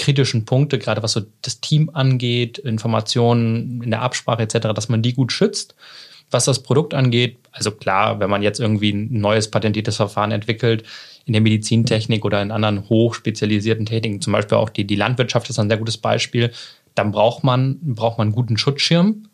kritischen 0.00 0.44
Punkte, 0.44 0.78
gerade 0.78 1.02
was 1.02 1.12
so 1.12 1.22
das 1.42 1.60
Team 1.60 1.90
angeht, 1.92 2.58
Informationen 2.58 3.82
in 3.82 3.90
der 3.90 4.02
Absprache 4.02 4.42
etc., 4.42 4.68
dass 4.74 4.88
man 4.88 5.02
die 5.02 5.12
gut 5.12 5.30
schützt. 5.30 5.74
Was 6.30 6.44
das 6.44 6.62
Produkt 6.62 6.94
angeht, 6.94 7.38
also 7.52 7.70
klar, 7.72 8.20
wenn 8.20 8.30
man 8.30 8.42
jetzt 8.42 8.60
irgendwie 8.60 8.92
ein 8.92 9.20
neues 9.20 9.50
patentiertes 9.50 9.96
Verfahren 9.96 10.30
entwickelt, 10.30 10.84
in 11.26 11.32
der 11.32 11.42
Medizintechnik 11.42 12.24
oder 12.24 12.40
in 12.40 12.50
anderen 12.50 12.88
hochspezialisierten 12.88 13.86
Techniken, 13.86 14.20
zum 14.20 14.32
Beispiel 14.32 14.56
auch 14.56 14.70
die, 14.70 14.86
die 14.86 14.96
Landwirtschaft 14.96 15.50
ist 15.50 15.58
ein 15.58 15.68
sehr 15.68 15.78
gutes 15.78 15.98
Beispiel, 15.98 16.52
dann 16.94 17.12
braucht 17.12 17.44
man, 17.44 17.78
braucht 17.80 18.18
man 18.18 18.28
einen 18.28 18.34
guten 18.34 18.56
Schutzschirm. 18.56 19.28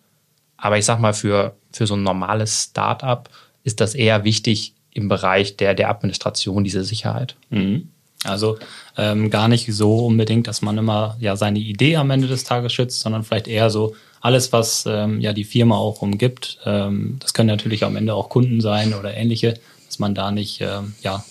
Aber 0.56 0.78
ich 0.78 0.84
sag 0.84 1.00
mal, 1.00 1.12
für, 1.12 1.54
für 1.70 1.86
so 1.86 1.94
ein 1.94 2.02
normales 2.02 2.64
Startup 2.70 3.28
ist 3.62 3.80
das 3.80 3.94
eher 3.94 4.24
wichtig 4.24 4.74
im 4.90 5.08
Bereich 5.08 5.56
der, 5.58 5.74
der 5.74 5.90
Administration, 5.90 6.64
diese 6.64 6.82
Sicherheit. 6.82 7.36
Mhm. 7.50 7.88
Also 8.24 8.58
ähm, 8.96 9.30
gar 9.30 9.48
nicht 9.48 9.72
so 9.72 10.06
unbedingt, 10.06 10.46
dass 10.48 10.62
man 10.62 10.78
immer 10.78 11.16
ja 11.20 11.36
seine 11.36 11.58
Idee 11.58 11.96
am 11.96 12.10
Ende 12.10 12.28
des 12.28 12.44
Tages 12.44 12.72
schützt, 12.72 13.00
sondern 13.00 13.24
vielleicht 13.24 13.48
eher 13.48 13.70
so 13.70 13.94
alles, 14.20 14.52
was 14.52 14.84
ähm, 14.86 15.20
ja 15.20 15.32
die 15.32 15.44
Firma 15.44 15.76
auch 15.76 16.02
umgibt. 16.02 16.58
Ähm, 16.64 17.16
das 17.20 17.34
können 17.34 17.48
natürlich 17.48 17.84
am 17.84 17.96
Ende 17.96 18.14
auch 18.14 18.28
Kunden 18.28 18.60
sein 18.60 18.94
oder 18.94 19.14
ähnliche, 19.14 19.54
dass 19.86 19.98
man 19.98 20.14
da 20.14 20.30
nicht 20.30 20.60
ähm, 20.60 20.94
ja 21.02 21.24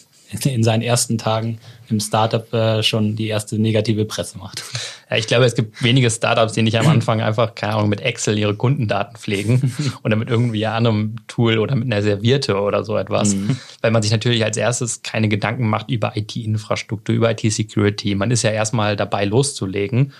in 0.43 0.63
seinen 0.63 0.81
ersten 0.81 1.17
Tagen 1.17 1.59
im 1.89 1.99
Startup 1.99 2.51
äh, 2.53 2.83
schon 2.83 3.15
die 3.15 3.27
erste 3.27 3.59
negative 3.59 4.05
Presse 4.05 4.37
macht. 4.37 4.63
Ja, 5.07 5.17
ich 5.17 5.27
glaube, 5.27 5.45
es 5.45 5.53
gibt 5.53 5.83
wenige 5.83 6.09
Startups, 6.09 6.53
die 6.53 6.63
nicht 6.63 6.79
am 6.79 6.87
Anfang 6.87 7.21
einfach, 7.21 7.53
keine 7.53 7.75
Ahnung, 7.75 7.89
mit 7.89 8.01
Excel 8.01 8.39
ihre 8.39 8.55
Kundendaten 8.55 9.17
pflegen 9.17 9.71
oder 10.03 10.15
mit 10.15 10.29
irgendwie 10.31 10.65
einem 10.65 11.17
Tool 11.27 11.59
oder 11.59 11.75
mit 11.75 11.85
einer 11.85 12.01
Servierte 12.01 12.59
oder 12.59 12.83
so 12.83 12.97
etwas. 12.97 13.35
Mhm. 13.35 13.55
Weil 13.81 13.91
man 13.91 14.01
sich 14.01 14.11
natürlich 14.11 14.43
als 14.43 14.57
erstes 14.57 15.03
keine 15.03 15.29
Gedanken 15.29 15.69
macht 15.69 15.91
über 15.91 16.17
IT-Infrastruktur, 16.17 17.13
über 17.13 17.29
IT-Security. 17.29 18.15
Man 18.15 18.31
ist 18.31 18.41
ja 18.41 18.49
erstmal 18.49 18.95
dabei 18.95 19.25
loszulegen. 19.25 20.11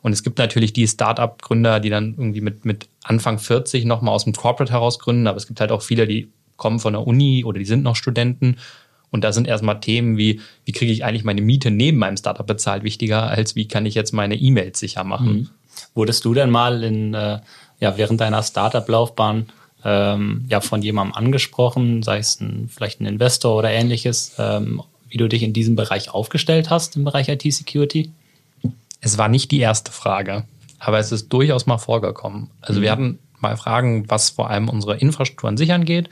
Und 0.00 0.12
es 0.12 0.24
gibt 0.24 0.38
natürlich 0.38 0.72
die 0.72 0.88
Startup-Gründer, 0.88 1.78
die 1.78 1.90
dann 1.90 2.14
irgendwie 2.18 2.40
mit, 2.40 2.64
mit 2.64 2.88
Anfang 3.04 3.38
40 3.38 3.84
nochmal 3.84 4.12
aus 4.12 4.24
dem 4.24 4.32
Corporate 4.32 4.72
heraus 4.72 4.98
gründen, 4.98 5.28
aber 5.28 5.36
es 5.36 5.46
gibt 5.46 5.60
halt 5.60 5.70
auch 5.70 5.82
viele, 5.82 6.08
die 6.08 6.32
kommen 6.56 6.80
von 6.80 6.92
der 6.92 7.06
Uni 7.06 7.44
oder 7.44 7.60
die 7.60 7.64
sind 7.64 7.84
noch 7.84 7.96
Studenten 7.96 8.56
und 9.12 9.22
da 9.22 9.32
sind 9.32 9.46
erstmal 9.46 9.78
Themen 9.78 10.16
wie, 10.16 10.40
wie 10.64 10.72
kriege 10.72 10.90
ich 10.90 11.04
eigentlich 11.04 11.22
meine 11.22 11.42
Miete 11.42 11.70
neben 11.70 11.98
meinem 11.98 12.16
Startup 12.16 12.46
bezahlt, 12.46 12.82
wichtiger 12.82 13.28
als 13.28 13.54
wie 13.54 13.68
kann 13.68 13.86
ich 13.86 13.94
jetzt 13.94 14.12
meine 14.12 14.34
E-Mails 14.34 14.80
sicher 14.80 15.04
machen. 15.04 15.32
Mhm. 15.32 15.48
Wurdest 15.94 16.24
du 16.24 16.34
denn 16.34 16.50
mal 16.50 16.82
in, 16.82 17.14
äh, 17.14 17.40
ja, 17.78 17.96
während 17.96 18.20
deiner 18.20 18.42
Startup-Laufbahn 18.42 19.46
ähm, 19.84 20.46
ja, 20.48 20.60
von 20.60 20.82
jemandem 20.82 21.14
angesprochen, 21.14 22.02
sei 22.02 22.18
es 22.18 22.40
ein, 22.40 22.68
vielleicht 22.72 23.00
ein 23.00 23.06
Investor 23.06 23.56
oder 23.56 23.70
ähnliches, 23.70 24.34
ähm, 24.38 24.82
wie 25.08 25.18
du 25.18 25.28
dich 25.28 25.42
in 25.42 25.52
diesem 25.52 25.76
Bereich 25.76 26.10
aufgestellt 26.10 26.70
hast, 26.70 26.96
im 26.96 27.04
Bereich 27.04 27.28
IT-Security? 27.28 28.10
Es 29.00 29.18
war 29.18 29.28
nicht 29.28 29.50
die 29.50 29.60
erste 29.60 29.92
Frage. 29.92 30.44
aber 30.78 30.98
es 30.98 31.12
ist 31.12 31.28
durchaus 31.28 31.66
mal 31.66 31.78
vorgekommen. 31.78 32.50
Also 32.60 32.80
mhm. 32.80 32.84
wir 32.84 32.92
hatten 32.92 33.18
mal 33.40 33.56
Fragen, 33.56 34.08
was 34.08 34.30
vor 34.30 34.48
allem 34.48 34.68
unsere 34.68 34.96
Infrastruktur 34.96 35.48
an 35.48 35.56
sich 35.56 35.72
angeht. 35.72 36.08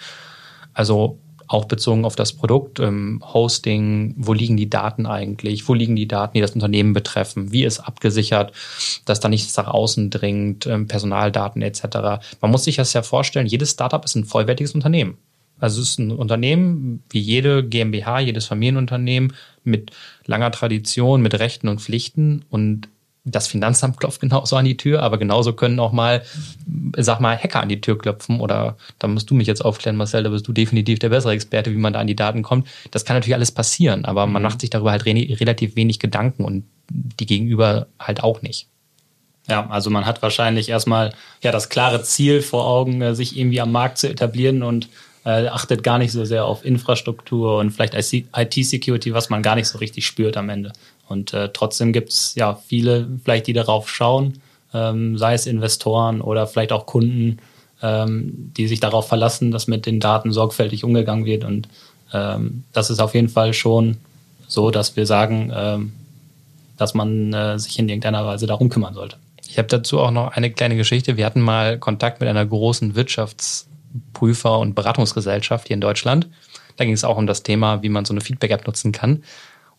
Also 0.74 1.18
auch 1.50 1.64
bezogen 1.64 2.04
auf 2.04 2.14
das 2.14 2.32
Produkt, 2.32 2.78
ähm, 2.78 3.20
Hosting, 3.34 4.14
wo 4.16 4.32
liegen 4.32 4.56
die 4.56 4.70
Daten 4.70 5.04
eigentlich, 5.04 5.68
wo 5.68 5.74
liegen 5.74 5.96
die 5.96 6.06
Daten, 6.06 6.34
die 6.34 6.40
das 6.40 6.52
Unternehmen 6.52 6.92
betreffen, 6.92 7.50
wie 7.50 7.64
ist 7.64 7.80
abgesichert, 7.80 8.52
dass 9.04 9.18
da 9.18 9.28
nichts 9.28 9.56
nach 9.56 9.66
außen 9.66 10.10
dringt, 10.10 10.68
ähm, 10.68 10.86
Personaldaten 10.86 11.60
etc. 11.60 12.22
Man 12.40 12.52
muss 12.52 12.62
sich 12.62 12.76
das 12.76 12.92
ja 12.92 13.02
vorstellen, 13.02 13.48
jedes 13.48 13.72
Startup 13.72 14.04
ist 14.04 14.14
ein 14.14 14.26
vollwertiges 14.26 14.76
Unternehmen. 14.76 15.18
Also 15.58 15.82
es 15.82 15.88
ist 15.88 15.98
ein 15.98 16.12
Unternehmen 16.12 17.02
wie 17.10 17.18
jede 17.18 17.66
GmbH, 17.66 18.20
jedes 18.20 18.46
Familienunternehmen 18.46 19.32
mit 19.64 19.90
langer 20.26 20.52
Tradition, 20.52 21.20
mit 21.20 21.36
Rechten 21.36 21.66
und 21.66 21.80
Pflichten 21.80 22.44
und 22.48 22.88
das 23.30 23.46
Finanzamt 23.46 23.98
klopft 23.98 24.20
genauso 24.20 24.56
an 24.56 24.64
die 24.64 24.76
Tür, 24.76 25.02
aber 25.02 25.18
genauso 25.18 25.52
können 25.52 25.78
auch 25.80 25.92
mal, 25.92 26.22
sag 26.96 27.20
mal, 27.20 27.36
Hacker 27.36 27.60
an 27.60 27.68
die 27.68 27.80
Tür 27.80 27.98
klopfen 27.98 28.40
oder 28.40 28.76
da 28.98 29.08
musst 29.08 29.30
du 29.30 29.34
mich 29.34 29.46
jetzt 29.46 29.64
aufklären, 29.64 29.96
Marcel, 29.96 30.22
da 30.22 30.30
bist 30.30 30.46
du 30.46 30.52
definitiv 30.52 30.98
der 30.98 31.08
bessere 31.08 31.32
Experte, 31.32 31.72
wie 31.72 31.78
man 31.78 31.92
da 31.92 32.00
an 32.00 32.06
die 32.06 32.16
Daten 32.16 32.42
kommt. 32.42 32.68
Das 32.90 33.04
kann 33.04 33.16
natürlich 33.16 33.34
alles 33.34 33.52
passieren, 33.52 34.04
aber 34.04 34.26
man 34.26 34.42
mhm. 34.42 34.48
macht 34.48 34.60
sich 34.60 34.70
darüber 34.70 34.90
halt 34.90 35.06
re 35.06 35.14
relativ 35.40 35.76
wenig 35.76 35.98
Gedanken 35.98 36.44
und 36.44 36.64
die 36.90 37.26
Gegenüber 37.26 37.86
halt 37.98 38.22
auch 38.22 38.42
nicht. 38.42 38.66
Ja, 39.48 39.68
also 39.68 39.90
man 39.90 40.06
hat 40.06 40.22
wahrscheinlich 40.22 40.68
erstmal 40.68 41.12
ja 41.42 41.50
das 41.50 41.68
klare 41.68 42.02
Ziel 42.02 42.42
vor 42.42 42.66
Augen, 42.66 43.00
äh, 43.02 43.14
sich 43.14 43.36
irgendwie 43.36 43.60
am 43.60 43.72
Markt 43.72 43.98
zu 43.98 44.08
etablieren 44.08 44.62
und 44.62 44.88
äh, 45.24 45.48
achtet 45.48 45.82
gar 45.82 45.98
nicht 45.98 46.12
so 46.12 46.24
sehr 46.24 46.44
auf 46.44 46.64
Infrastruktur 46.64 47.58
und 47.58 47.70
vielleicht 47.70 47.94
IT-Security, 47.94 49.12
was 49.12 49.28
man 49.28 49.42
gar 49.42 49.54
nicht 49.54 49.66
so 49.66 49.78
richtig 49.78 50.06
spürt 50.06 50.36
am 50.36 50.48
Ende. 50.48 50.72
Und 51.10 51.34
äh, 51.34 51.50
trotzdem 51.52 51.92
gibt 51.92 52.10
es 52.10 52.34
ja 52.36 52.54
viele, 52.54 53.08
vielleicht 53.24 53.48
die 53.48 53.52
darauf 53.52 53.88
schauen, 53.88 54.40
ähm, 54.72 55.18
sei 55.18 55.34
es 55.34 55.46
Investoren 55.46 56.20
oder 56.20 56.46
vielleicht 56.46 56.70
auch 56.70 56.86
Kunden, 56.86 57.38
ähm, 57.82 58.52
die 58.56 58.68
sich 58.68 58.78
darauf 58.78 59.08
verlassen, 59.08 59.50
dass 59.50 59.66
mit 59.66 59.86
den 59.86 59.98
Daten 59.98 60.32
sorgfältig 60.32 60.84
umgegangen 60.84 61.24
wird. 61.24 61.44
Und 61.44 61.68
ähm, 62.12 62.62
das 62.72 62.90
ist 62.90 63.00
auf 63.00 63.14
jeden 63.14 63.28
Fall 63.28 63.54
schon 63.54 63.96
so, 64.46 64.70
dass 64.70 64.94
wir 64.94 65.04
sagen, 65.04 65.52
ähm, 65.52 65.92
dass 66.76 66.94
man 66.94 67.32
äh, 67.32 67.58
sich 67.58 67.78
in 67.78 67.88
irgendeiner 67.88 68.24
Weise 68.24 68.46
darum 68.46 68.68
kümmern 68.68 68.94
sollte. 68.94 69.16
Ich 69.48 69.58
habe 69.58 69.66
dazu 69.66 69.98
auch 69.98 70.12
noch 70.12 70.36
eine 70.36 70.52
kleine 70.52 70.76
Geschichte. 70.76 71.16
Wir 71.16 71.26
hatten 71.26 71.40
mal 71.40 71.76
Kontakt 71.78 72.20
mit 72.20 72.28
einer 72.28 72.46
großen 72.46 72.94
Wirtschaftsprüfer- 72.94 74.60
und 74.60 74.74
Beratungsgesellschaft 74.76 75.66
hier 75.66 75.74
in 75.74 75.80
Deutschland. 75.80 76.28
Da 76.76 76.84
ging 76.84 76.94
es 76.94 77.02
auch 77.02 77.16
um 77.16 77.26
das 77.26 77.42
Thema, 77.42 77.82
wie 77.82 77.88
man 77.88 78.04
so 78.04 78.14
eine 78.14 78.20
Feedback-App 78.20 78.66
nutzen 78.66 78.92
kann. 78.92 79.24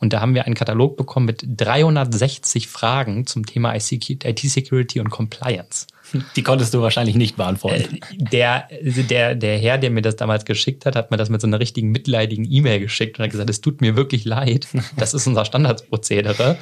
Und 0.02 0.14
da 0.14 0.20
haben 0.20 0.34
wir 0.36 0.46
einen 0.46 0.56
Katalog 0.56 0.98
bekommen 0.98 1.28
mit 1.28 1.44
360 1.46 2.68
Fragen 2.68 3.28
zum 3.28 3.46
Thema 3.46 3.76
IT-Security 3.76 5.00
und 5.00 5.12
Compliance. 5.12 5.86
Die 6.36 6.44
konntest 6.44 6.74
du 6.74 6.82
wahrscheinlich 6.82 7.16
nicht 7.16 7.38
beantworten. 7.38 7.96
Äh, 7.96 8.18
der, 8.18 8.68
der, 8.82 9.36
der 9.36 9.58
Herr, 9.60 9.78
der 9.78 9.92
mir 9.92 10.02
das 10.02 10.16
damals 10.16 10.44
geschickt 10.46 10.86
hat, 10.86 10.96
hat 10.96 11.12
mir 11.12 11.18
das 11.18 11.30
mit 11.30 11.40
so 11.40 11.48
einer 11.48 11.60
richtigen 11.60 11.92
mitleidigen 11.92 12.52
E-Mail 12.52 12.80
geschickt 12.80 13.20
und 13.20 13.24
hat 13.24 13.32
gesagt, 13.32 13.50
es 13.50 13.62
tut 13.62 13.80
mir 13.80 13.96
wirklich 13.96 14.26
leid. 14.26 14.68
Das 14.98 15.14
ist 15.14 15.28
unser 15.28 15.46
Standardsprozedere. 15.46 16.58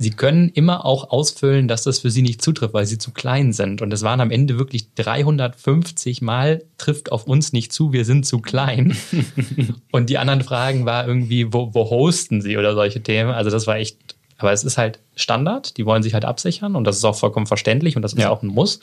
Sie 0.00 0.10
können 0.10 0.48
immer 0.48 0.84
auch 0.84 1.10
ausfüllen, 1.10 1.66
dass 1.66 1.82
das 1.82 1.98
für 1.98 2.10
Sie 2.10 2.22
nicht 2.22 2.40
zutrifft, 2.40 2.72
weil 2.72 2.86
Sie 2.86 2.98
zu 2.98 3.10
klein 3.10 3.52
sind. 3.52 3.82
Und 3.82 3.92
es 3.92 4.02
waren 4.02 4.20
am 4.20 4.30
Ende 4.30 4.56
wirklich 4.56 4.94
350 4.94 6.22
Mal 6.22 6.62
trifft 6.78 7.10
auf 7.10 7.24
uns 7.24 7.52
nicht 7.52 7.72
zu, 7.72 7.92
wir 7.92 8.04
sind 8.04 8.24
zu 8.24 8.38
klein. 8.38 8.96
und 9.90 10.08
die 10.08 10.18
anderen 10.18 10.42
Fragen 10.42 10.86
war 10.86 11.06
irgendwie, 11.06 11.52
wo, 11.52 11.74
wo 11.74 11.90
hosten 11.90 12.40
Sie 12.40 12.56
oder 12.56 12.74
solche 12.74 13.02
Themen. 13.02 13.32
Also 13.32 13.50
das 13.50 13.66
war 13.66 13.76
echt, 13.76 14.14
aber 14.36 14.52
es 14.52 14.62
ist 14.62 14.78
halt 14.78 15.00
Standard. 15.16 15.76
Die 15.76 15.84
wollen 15.84 16.04
sich 16.04 16.14
halt 16.14 16.24
absichern 16.24 16.76
und 16.76 16.84
das 16.84 16.96
ist 16.96 17.04
auch 17.04 17.16
vollkommen 17.16 17.46
verständlich 17.46 17.96
und 17.96 18.02
das 18.02 18.12
ist 18.12 18.20
ja. 18.20 18.30
auch 18.30 18.42
ein 18.42 18.48
Muss. 18.48 18.78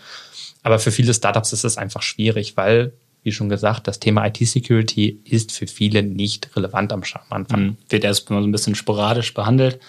Aber 0.63 0.79
für 0.79 0.91
viele 0.91 1.13
Startups 1.13 1.53
ist 1.53 1.63
es 1.63 1.77
einfach 1.77 2.01
schwierig, 2.01 2.57
weil 2.57 2.91
wie 3.25 3.31
schon 3.31 3.50
gesagt, 3.50 3.88
das 3.88 4.00
Thema 4.00 4.27
IT-Security 4.27 5.22
ist 5.24 5.51
für 5.51 5.65
viele 5.65 6.03
nicht 6.03 6.55
relevant 6.55 6.93
am 6.93 7.01
Anfang. 7.29 7.62
Mhm. 7.62 7.77
Wird 7.89 8.03
erst 8.03 8.29
mal 8.29 8.39
so 8.39 8.48
ein 8.48 8.51
bisschen 8.51 8.75
sporadisch 8.75 9.34
behandelt. 9.34 9.79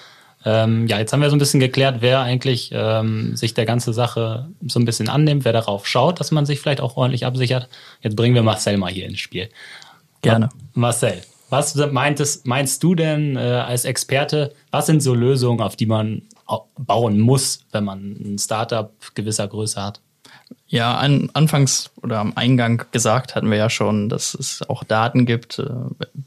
Ähm, 0.48 0.86
ja, 0.86 0.98
jetzt 1.00 1.12
haben 1.12 1.20
wir 1.20 1.28
so 1.28 1.34
ein 1.34 1.40
bisschen 1.40 1.58
geklärt, 1.58 1.96
wer 2.02 2.20
eigentlich 2.20 2.70
ähm, 2.72 3.34
sich 3.34 3.52
der 3.52 3.66
ganzen 3.66 3.92
Sache 3.92 4.48
so 4.64 4.78
ein 4.78 4.84
bisschen 4.84 5.08
annimmt, 5.08 5.44
wer 5.44 5.52
darauf 5.52 5.88
schaut, 5.88 6.20
dass 6.20 6.30
man 6.30 6.46
sich 6.46 6.60
vielleicht 6.60 6.80
auch 6.80 6.96
ordentlich 6.96 7.26
absichert. 7.26 7.68
Jetzt 8.00 8.14
bringen 8.14 8.36
wir 8.36 8.44
Marcel 8.44 8.76
mal 8.76 8.92
hier 8.92 9.06
ins 9.06 9.18
Spiel. 9.18 9.48
Gerne. 10.22 10.48
Marcel, 10.72 11.20
was 11.50 11.74
meintest, 11.74 12.46
meinst 12.46 12.80
du 12.84 12.94
denn 12.94 13.36
äh, 13.36 13.40
als 13.40 13.84
Experte, 13.84 14.52
was 14.70 14.86
sind 14.86 15.02
so 15.02 15.14
Lösungen, 15.14 15.60
auf 15.60 15.74
die 15.74 15.86
man 15.86 16.22
bauen 16.78 17.18
muss, 17.18 17.66
wenn 17.72 17.82
man 17.82 18.12
ein 18.12 18.38
Startup 18.38 18.92
gewisser 19.16 19.48
Größe 19.48 19.82
hat? 19.82 20.00
Ja, 20.68 20.96
an, 20.96 21.30
anfangs 21.32 21.90
oder 22.02 22.18
am 22.18 22.32
Eingang 22.34 22.84
gesagt 22.90 23.36
hatten 23.36 23.50
wir 23.50 23.56
ja 23.56 23.70
schon, 23.70 24.08
dass 24.08 24.34
es 24.34 24.68
auch 24.68 24.82
Daten 24.82 25.24
gibt. 25.24 25.60
Äh, 25.60 25.70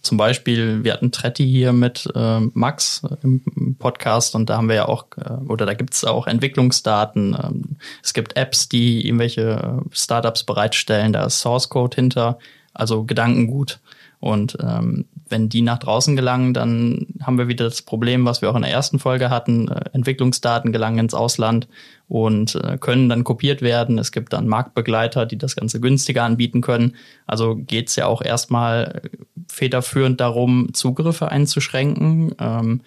zum 0.02 0.18
Beispiel, 0.18 0.84
wir 0.86 0.94
hatten 0.94 1.12
Tretti 1.12 1.46
hier 1.46 1.74
mit 1.74 2.10
äh, 2.16 2.40
Max 2.54 3.02
im 3.22 3.76
Podcast 3.78 4.36
und 4.36 4.50
da 4.50 4.56
haben 4.56 4.70
wir 4.70 4.76
ja 4.76 4.88
auch, 4.88 5.08
äh, 5.18 5.34
oder 5.50 5.66
da 5.66 5.74
gibt 5.74 5.94
es 5.94 6.06
auch 6.06 6.26
Entwicklungsdaten. 6.26 7.36
Ähm, 7.42 7.64
es 8.02 8.14
gibt 8.14 8.38
Apps, 8.38 8.70
die 8.70 9.06
irgendwelche 9.06 9.82
Startups 9.92 10.46
bereitstellen, 10.46 11.12
da 11.12 11.26
ist 11.26 11.42
Source 11.42 11.68
Code 11.68 11.96
hinter, 11.96 12.40
also 12.74 13.04
Gedankengut. 13.04 13.80
Und 14.20 14.58
ähm, 14.62 15.06
wenn 15.30 15.48
die 15.48 15.62
nach 15.62 15.78
draußen 15.78 16.16
gelangen, 16.16 16.54
dann 16.54 17.08
haben 17.22 17.38
wir 17.38 17.48
wieder 17.48 17.66
das 17.66 17.82
Problem, 17.82 18.26
was 18.26 18.42
wir 18.42 18.50
auch 18.50 18.56
in 18.56 18.64
der 18.64 18.72
ersten 18.72 19.00
Folge 19.00 19.30
hatten. 19.30 19.70
Äh, 19.70 19.82
Entwicklungsdaten 19.94 20.74
gelangen 20.74 21.00
ins 21.00 21.14
Ausland 21.14 21.68
und 22.10 22.56
äh, 22.56 22.78
können 22.78 23.08
dann 23.08 23.24
kopiert 23.24 23.62
werden. 23.62 23.98
Es 23.98 24.12
gibt 24.12 24.34
dann 24.34 24.48
Marktbegleiter, 24.48 25.26
die 25.26 25.38
das 25.38 25.56
Ganze 25.56 25.80
günstiger 25.80 26.24
anbieten 26.24 26.62
können. 26.62 26.96
Also 27.28 27.56
geht's 27.56 27.96
ja 27.96 28.08
auch 28.08 28.22
erstmal 28.22 29.02
federführend 29.48 30.20
darum, 30.20 30.74
Zugriffe 30.74 31.30
einzuschränken. 31.30 32.36
Ähm, 32.40 32.82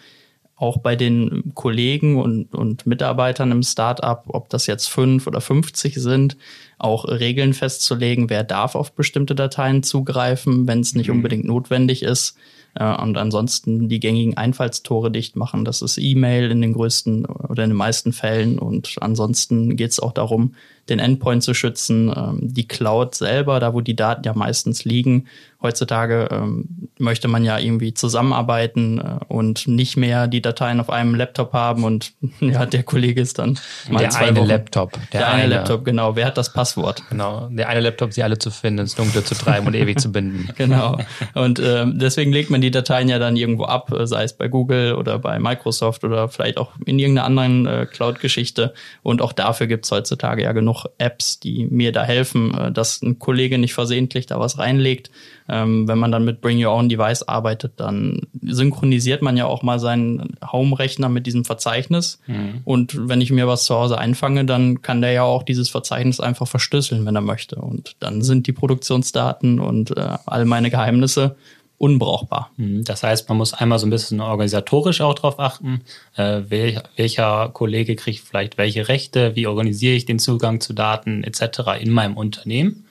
auch 0.63 0.79
bei 0.79 0.95
den 0.95 1.53
Kollegen 1.57 2.17
und, 2.21 2.55
und 2.55 2.87
Mitarbeitern 2.87 3.51
im 3.51 3.65
Startup, 3.65 4.23
ob 4.29 4.49
das 4.49 4.69
jetzt 4.69 4.87
fünf 4.87 5.27
oder 5.27 5.41
50 5.41 5.97
sind, 5.97 6.37
auch 6.79 7.05
Regeln 7.05 7.53
festzulegen, 7.53 8.31
wer 8.31 8.45
darf 8.45 8.77
auf 8.77 8.93
bestimmte 8.93 9.35
Dateien 9.35 9.83
zugreifen, 9.83 10.69
wenn 10.69 10.79
es 10.79 10.95
nicht 10.95 11.09
mhm. 11.09 11.17
unbedingt 11.17 11.47
notwendig 11.47 12.05
ist. 12.05 12.37
Äh, 12.75 12.95
und 12.95 13.19
ansonsten 13.19 13.89
die 13.89 13.99
gängigen 13.99 14.37
Einfallstore 14.37 15.11
dicht 15.11 15.35
machen. 15.35 15.65
Das 15.65 15.83
ist 15.83 15.99
E-Mail 15.99 16.53
in 16.53 16.61
den 16.61 16.75
größten 16.75 17.27
oder 17.27 17.65
in 17.65 17.71
den 17.71 17.77
meisten 17.77 18.13
Fällen. 18.13 18.61
Und 18.61 18.99
ansonsten 19.01 19.75
geht 19.75 19.91
es 19.91 19.99
auch 19.99 20.13
darum, 20.13 20.55
den 20.89 20.99
Endpoint 20.99 21.43
zu 21.43 21.55
schützen, 21.55 22.13
ähm, 22.15 22.39
die 22.43 22.67
Cloud 22.67 23.15
selber, 23.15 23.61
da 23.61 23.73
wo 23.73 23.81
die 23.81 23.97
Daten 23.97 24.25
ja 24.25 24.35
meistens 24.35 24.85
liegen. 24.85 25.27
Heutzutage 25.63 26.29
ähm, 26.33 26.89
möchte 26.99 27.29
man 27.29 27.45
ja 27.45 27.57
irgendwie 27.57 27.95
zusammenarbeiten 27.95 28.99
äh, 28.99 29.25
und 29.29 29.69
nicht 29.69 29.97
mehr 29.97 30.27
die 30.27 30.43
Dateien 30.43 30.81
auf 30.81 30.91
einem 30.91 31.15
Laptop 31.15 31.53
haben 31.53 31.85
und 31.85 32.15
ja, 32.41 32.67
der 32.67 32.83
Kollege 32.83 33.21
ist 33.21 33.39
dann 33.39 33.61
mal 33.89 34.01
der 34.01 34.11
zwei 34.11 34.27
eine 34.27 34.41
Wochen. 34.41 34.49
Laptop. 34.49 34.93
Der, 35.13 35.21
der 35.21 35.29
eine, 35.29 35.43
eine, 35.45 35.55
Laptop, 35.55 35.85
genau. 35.85 36.17
Wer 36.17 36.27
hat 36.27 36.37
das 36.37 36.53
Passwort? 36.53 37.05
Genau, 37.11 37.49
der 37.49 37.69
eine 37.69 37.79
Laptop, 37.79 38.13
sie 38.13 38.25
alle 38.25 38.39
zu 38.39 38.51
finden, 38.51 38.81
ins 38.81 38.97
Dunkle 38.97 39.23
zu 39.23 39.37
treiben 39.37 39.69
und 39.69 39.75
ewig 39.75 40.01
zu 40.01 40.11
binden. 40.11 40.49
Genau. 40.63 40.99
Und 41.35 41.61
ähm, 41.61 41.99
deswegen 41.99 42.33
legt 42.33 42.51
man 42.51 42.61
die 42.61 42.71
Dateien 42.71 43.09
ja 43.09 43.19
dann 43.19 43.37
irgendwo 43.37 43.65
ab, 43.65 43.93
äh, 43.93 44.07
sei 44.07 44.25
es 44.25 44.33
bei 44.33 44.49
Google 44.49 44.95
oder 44.95 45.19
bei 45.19 45.39
Microsoft 45.39 46.05
oder 46.05 46.29
vielleicht 46.29 46.59
auch 46.59 46.73
in 46.85 46.99
irgendeiner 46.99 47.27
anderen 47.27 47.67
äh, 47.67 47.87
Cloud-Geschichte. 47.87 48.73
Und 49.03 49.23
auch 49.23 49.33
dafür 49.33 49.67
gibt's 49.67 49.91
heutzutage 49.91 50.43
ja 50.43 50.53
genug 50.53 50.72
genug 50.73 50.87
Apps, 50.99 51.41
die 51.41 51.67
mir 51.67 51.93
da 51.93 52.05
helfen, 52.05 52.55
äh, 52.55 52.73
dass 52.73 53.03
ein 53.03 53.19
Kollege 53.19 53.59
nicht 53.59 53.75
versehentlich 53.75 54.27
da 54.27 54.39
was 54.41 54.59
reinlegt. 54.59 55.11
Ähm, 55.49 55.89
wenn 55.89 55.99
man 55.99 56.13
dann 56.13 56.25
mit 56.25 56.41
Bring 56.41 56.65
Your 56.65 56.73
Own 56.73 56.89
Device 56.89 57.23
arbeitet, 57.23 57.75
dann 57.77 58.23
synchronisiert 58.43 59.23
man 59.23 59.37
ja 59.37 59.47
auch 59.47 59.63
mal 59.63 59.79
seinen 59.79 60.37
Home-Rechner 60.51 61.09
mit 61.09 61.27
diesem 61.27 61.45
Verzeichnis. 61.45 62.21
Mhm. 62.27 62.61
Und 62.65 63.09
wenn 63.09 63.21
ich 63.21 63.31
mir 63.31 63.47
was 63.47 63.65
zu 63.65 63.75
Hause 63.75 63.99
einfange, 63.99 64.45
dann 64.45 64.83
kann 64.83 65.03
der 65.03 65.13
ja 65.13 65.23
auch 65.25 65.43
dieses 65.43 65.69
Verzeichnis 65.69 66.21
einfach 66.21 66.47
verschlüsseln, 66.47 67.05
wenn 67.07 67.17
er 67.17 67.23
möchte. 67.23 67.57
Und 67.57 67.97
dann 68.01 68.23
sind 68.23 68.47
die 68.47 68.53
Produktionsdaten 68.53 69.61
und 69.61 69.97
äh, 69.97 70.17
all 70.27 70.45
meine 70.45 70.71
Geheimnisse 70.71 71.37
unbrauchbar. 71.83 72.53
Mhm. 72.59 72.85
Das 72.85 73.03
heißt, 73.03 73.29
man 73.29 73.39
muss 73.39 73.55
einmal 73.55 73.81
so 73.81 73.89
ein 73.89 73.91
bisschen 73.91 74.21
organisatorisch 74.21 75.01
auch 75.01 75.15
darauf 75.15 75.41
achten, 75.41 75.81
äh, 76.17 76.43
wel, 76.49 76.81
welcher 76.95 77.49
Kollege 77.49 77.97
kriegt 77.97 78.21
vielleicht 78.21 78.57
welche 78.57 78.87
Rechte, 78.87 79.35
wie 79.35 79.49
organisiere 79.49 79.97
ich 79.97 80.07
den 80.07 80.21
Zugang 80.21 80.61
zu 80.61 80.75
Daten 80.75 81.25
etc. 81.25 81.81
in 81.81 81.91
meinem 81.91 82.17
Unternehmen. 82.17 82.85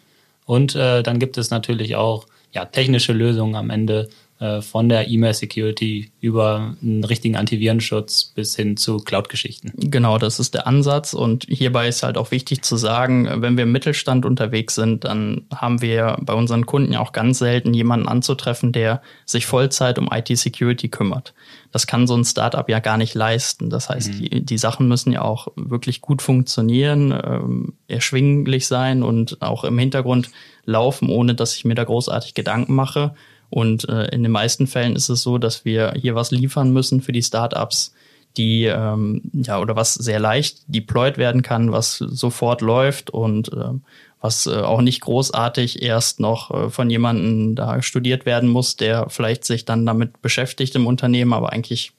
Und 0.45 0.75
äh, 0.75 1.03
dann 1.03 1.19
gibt 1.19 1.37
es 1.37 1.51
natürlich 1.51 1.95
auch 1.95 2.25
ja, 2.51 2.65
technische 2.65 3.13
Lösungen 3.13 3.55
am 3.55 3.69
Ende, 3.69 4.09
von 4.61 4.89
der 4.89 5.07
E-Mail-Security 5.07 6.11
über 6.19 6.75
einen 6.81 7.03
richtigen 7.03 7.35
Antivirenschutz 7.35 8.25
bis 8.25 8.55
hin 8.55 8.75
zu 8.75 8.97
Cloud-Geschichten. 8.97 9.71
Genau, 9.75 10.17
das 10.17 10.39
ist 10.39 10.55
der 10.55 10.65
Ansatz. 10.65 11.13
Und 11.13 11.45
hierbei 11.47 11.87
ist 11.87 12.01
halt 12.01 12.17
auch 12.17 12.31
wichtig 12.31 12.63
zu 12.63 12.75
sagen, 12.75 13.29
wenn 13.41 13.55
wir 13.55 13.63
im 13.63 13.71
Mittelstand 13.71 14.25
unterwegs 14.25 14.73
sind, 14.73 15.03
dann 15.03 15.45
haben 15.53 15.81
wir 15.81 16.17
bei 16.21 16.33
unseren 16.33 16.65
Kunden 16.65 16.93
ja 16.93 17.01
auch 17.01 17.11
ganz 17.11 17.37
selten 17.37 17.73
jemanden 17.75 18.07
anzutreffen, 18.07 18.71
der 18.71 19.03
sich 19.25 19.45
Vollzeit 19.45 19.99
um 19.99 20.09
IT-Security 20.11 20.89
kümmert. 20.89 21.35
Das 21.71 21.85
kann 21.85 22.07
so 22.07 22.15
ein 22.15 22.25
Startup 22.25 22.67
ja 22.67 22.79
gar 22.79 22.97
nicht 22.97 23.13
leisten. 23.13 23.69
Das 23.69 23.89
heißt, 23.89 24.13
mhm. 24.13 24.17
die, 24.19 24.45
die 24.45 24.57
Sachen 24.57 24.87
müssen 24.87 25.13
ja 25.13 25.21
auch 25.21 25.49
wirklich 25.55 26.01
gut 26.01 26.21
funktionieren, 26.21 27.11
ähm, 27.11 27.73
erschwinglich 27.87 28.67
sein 28.67 29.03
und 29.03 29.41
auch 29.41 29.63
im 29.63 29.77
Hintergrund 29.77 30.31
laufen, 30.65 31.09
ohne 31.09 31.35
dass 31.35 31.55
ich 31.55 31.65
mir 31.65 31.75
da 31.75 31.83
großartig 31.83 32.33
Gedanken 32.33 32.73
mache. 32.73 33.13
Und 33.51 33.87
äh, 33.89 34.05
in 34.05 34.23
den 34.23 34.31
meisten 34.31 34.65
Fällen 34.65 34.95
ist 34.95 35.09
es 35.09 35.21
so, 35.21 35.37
dass 35.37 35.65
wir 35.65 35.93
hier 35.95 36.15
was 36.15 36.31
liefern 36.31 36.71
müssen 36.71 37.01
für 37.01 37.11
die 37.11 37.21
Startups, 37.21 37.93
die 38.37 38.63
ähm, 38.63 39.21
ja 39.33 39.59
oder 39.59 39.75
was 39.75 39.93
sehr 39.93 40.21
leicht 40.21 40.61
deployed 40.67 41.17
werden 41.17 41.41
kann, 41.41 41.73
was 41.73 41.97
sofort 41.97 42.61
läuft 42.61 43.09
und 43.09 43.51
äh, 43.51 43.73
was 44.21 44.47
äh, 44.47 44.51
auch 44.55 44.81
nicht 44.81 45.01
großartig 45.01 45.81
erst 45.81 46.21
noch 46.21 46.49
äh, 46.51 46.69
von 46.69 46.89
jemandem 46.89 47.55
da 47.55 47.81
studiert 47.81 48.25
werden 48.25 48.47
muss, 48.47 48.77
der 48.77 49.09
vielleicht 49.09 49.43
sich 49.43 49.65
dann 49.65 49.85
damit 49.85 50.21
beschäftigt 50.21 50.75
im 50.75 50.87
Unternehmen, 50.87 51.33
aber 51.33 51.51
eigentlich 51.51 51.91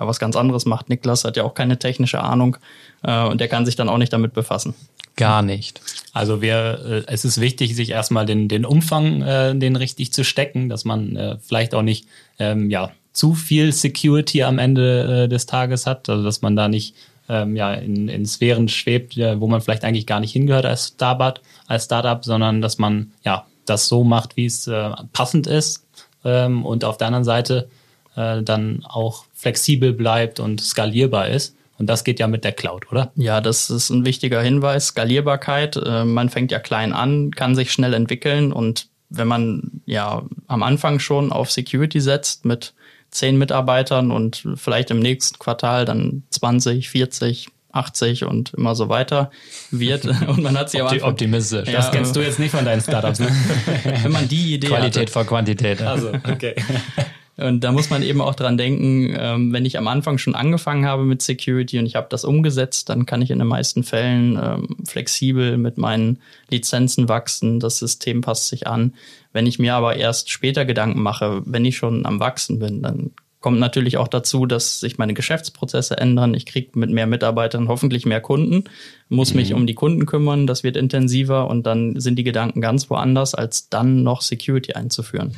ja 0.00 0.06
was 0.06 0.18
ganz 0.18 0.36
anderes 0.36 0.66
macht. 0.66 0.88
Niklas 0.88 1.24
hat 1.24 1.36
ja 1.36 1.44
auch 1.44 1.54
keine 1.54 1.78
technische 1.78 2.20
Ahnung 2.20 2.56
äh, 3.02 3.24
und 3.24 3.40
der 3.40 3.48
kann 3.48 3.66
sich 3.66 3.76
dann 3.76 3.88
auch 3.88 3.98
nicht 3.98 4.12
damit 4.12 4.32
befassen. 4.32 4.74
Gar 5.16 5.42
nicht. 5.42 5.80
Also 6.12 6.40
wir, 6.40 7.04
äh, 7.06 7.12
es 7.12 7.24
ist 7.24 7.40
wichtig, 7.40 7.76
sich 7.76 7.90
erstmal 7.90 8.26
den, 8.26 8.48
den 8.48 8.64
Umfang, 8.64 9.22
äh, 9.22 9.54
den 9.54 9.76
richtig 9.76 10.12
zu 10.12 10.24
stecken, 10.24 10.68
dass 10.68 10.84
man 10.84 11.16
äh, 11.16 11.36
vielleicht 11.40 11.74
auch 11.74 11.82
nicht 11.82 12.06
ähm, 12.38 12.70
ja, 12.70 12.90
zu 13.12 13.34
viel 13.34 13.72
Security 13.72 14.42
am 14.42 14.58
Ende 14.58 15.24
äh, 15.24 15.28
des 15.28 15.46
Tages 15.46 15.86
hat, 15.86 16.08
also 16.08 16.24
dass 16.24 16.42
man 16.42 16.56
da 16.56 16.68
nicht 16.68 16.94
ähm, 17.28 17.54
ja, 17.54 17.74
in, 17.74 18.08
in 18.08 18.26
Sphären 18.26 18.68
schwebt, 18.68 19.16
äh, 19.16 19.40
wo 19.40 19.46
man 19.46 19.60
vielleicht 19.60 19.84
eigentlich 19.84 20.06
gar 20.06 20.20
nicht 20.20 20.32
hingehört 20.32 20.66
als 20.66 20.88
Startup, 20.88 21.40
als 21.66 21.84
Startup, 21.84 22.24
sondern 22.24 22.60
dass 22.62 22.78
man 22.78 23.12
ja 23.24 23.46
das 23.66 23.88
so 23.88 24.04
macht, 24.04 24.36
wie 24.36 24.46
es 24.46 24.66
äh, 24.66 24.90
passend 25.12 25.46
ist 25.46 25.84
ähm, 26.24 26.64
und 26.64 26.84
auf 26.84 26.96
der 26.96 27.08
anderen 27.08 27.24
Seite 27.24 27.68
äh, 28.16 28.42
dann 28.42 28.84
auch 28.88 29.24
flexibel 29.40 29.92
bleibt 29.92 30.40
und 30.40 30.60
skalierbar 30.60 31.28
ist. 31.28 31.56
Und 31.78 31.86
das 31.86 32.04
geht 32.04 32.20
ja 32.20 32.26
mit 32.26 32.44
der 32.44 32.52
Cloud, 32.52 32.92
oder? 32.92 33.10
Ja, 33.16 33.40
das 33.40 33.70
ist 33.70 33.88
ein 33.88 34.04
wichtiger 34.04 34.42
Hinweis. 34.42 34.88
Skalierbarkeit. 34.88 35.76
Äh, 35.76 36.04
man 36.04 36.28
fängt 36.28 36.52
ja 36.52 36.58
klein 36.58 36.92
an, 36.92 37.30
kann 37.30 37.54
sich 37.54 37.72
schnell 37.72 37.94
entwickeln 37.94 38.52
und 38.52 38.88
wenn 39.08 39.26
man 39.26 39.82
ja 39.86 40.22
am 40.46 40.62
Anfang 40.62 41.00
schon 41.00 41.32
auf 41.32 41.50
Security 41.50 42.00
setzt 42.00 42.44
mit 42.44 42.74
zehn 43.10 43.38
Mitarbeitern 43.38 44.12
und 44.12 44.46
vielleicht 44.54 44.90
im 44.90 45.00
nächsten 45.00 45.38
Quartal 45.38 45.84
dann 45.84 46.22
20, 46.30 46.88
40, 46.88 47.48
80 47.72 48.24
und 48.24 48.54
immer 48.54 48.74
so 48.74 48.88
weiter 48.88 49.30
wird. 49.70 50.04
Und 50.26 50.42
man 50.42 50.58
hat 50.58 50.70
sie 50.70 50.80
aber 50.80 51.06
optimistisch. 51.06 51.68
Ja, 51.68 51.76
das 51.76 51.92
kennst 51.92 52.16
du 52.16 52.20
jetzt 52.20 52.40
nicht 52.40 52.50
von 52.50 52.64
deinen 52.64 52.80
Startups. 52.80 53.20
Ne? 53.20 53.28
Wenn 54.02 54.10
man 54.10 54.28
die 54.28 54.54
Idee 54.54 54.66
Qualität 54.66 55.02
hatte. 55.02 55.12
vor 55.12 55.24
Quantität. 55.24 55.80
Also 55.80 56.08
okay. 56.28 56.56
Und 57.40 57.64
da 57.64 57.72
muss 57.72 57.90
man 57.90 58.02
eben 58.02 58.20
auch 58.20 58.34
dran 58.34 58.58
denken, 58.58 59.14
ähm, 59.18 59.52
wenn 59.52 59.64
ich 59.64 59.78
am 59.78 59.88
Anfang 59.88 60.18
schon 60.18 60.34
angefangen 60.34 60.84
habe 60.84 61.04
mit 61.04 61.22
Security 61.22 61.78
und 61.78 61.86
ich 61.86 61.96
habe 61.96 62.08
das 62.10 62.24
umgesetzt, 62.24 62.88
dann 62.88 63.06
kann 63.06 63.22
ich 63.22 63.30
in 63.30 63.38
den 63.38 63.48
meisten 63.48 63.82
Fällen 63.82 64.38
ähm, 64.42 64.76
flexibel 64.86 65.56
mit 65.56 65.78
meinen 65.78 66.18
Lizenzen 66.50 67.08
wachsen. 67.08 67.58
Das 67.58 67.78
System 67.78 68.20
passt 68.20 68.48
sich 68.48 68.66
an. 68.66 68.94
Wenn 69.32 69.46
ich 69.46 69.58
mir 69.58 69.74
aber 69.74 69.96
erst 69.96 70.30
später 70.30 70.64
Gedanken 70.64 71.00
mache, 71.00 71.42
wenn 71.46 71.64
ich 71.64 71.76
schon 71.76 72.04
am 72.04 72.20
Wachsen 72.20 72.58
bin, 72.58 72.82
dann 72.82 73.12
kommt 73.40 73.58
natürlich 73.58 73.96
auch 73.96 74.08
dazu, 74.08 74.44
dass 74.44 74.80
sich 74.80 74.98
meine 74.98 75.14
Geschäftsprozesse 75.14 75.96
ändern. 75.96 76.34
Ich 76.34 76.44
kriege 76.44 76.78
mit 76.78 76.90
mehr 76.90 77.06
Mitarbeitern 77.06 77.68
hoffentlich 77.68 78.04
mehr 78.04 78.20
Kunden, 78.20 78.64
muss 79.08 79.30
mhm. 79.30 79.40
mich 79.40 79.54
um 79.54 79.66
die 79.66 79.74
Kunden 79.74 80.04
kümmern, 80.04 80.46
das 80.46 80.62
wird 80.62 80.76
intensiver 80.76 81.48
und 81.48 81.64
dann 81.64 81.98
sind 81.98 82.16
die 82.16 82.24
Gedanken 82.24 82.60
ganz 82.60 82.90
woanders, 82.90 83.34
als 83.34 83.70
dann 83.70 84.02
noch 84.02 84.20
Security 84.20 84.74
einzuführen 84.74 85.34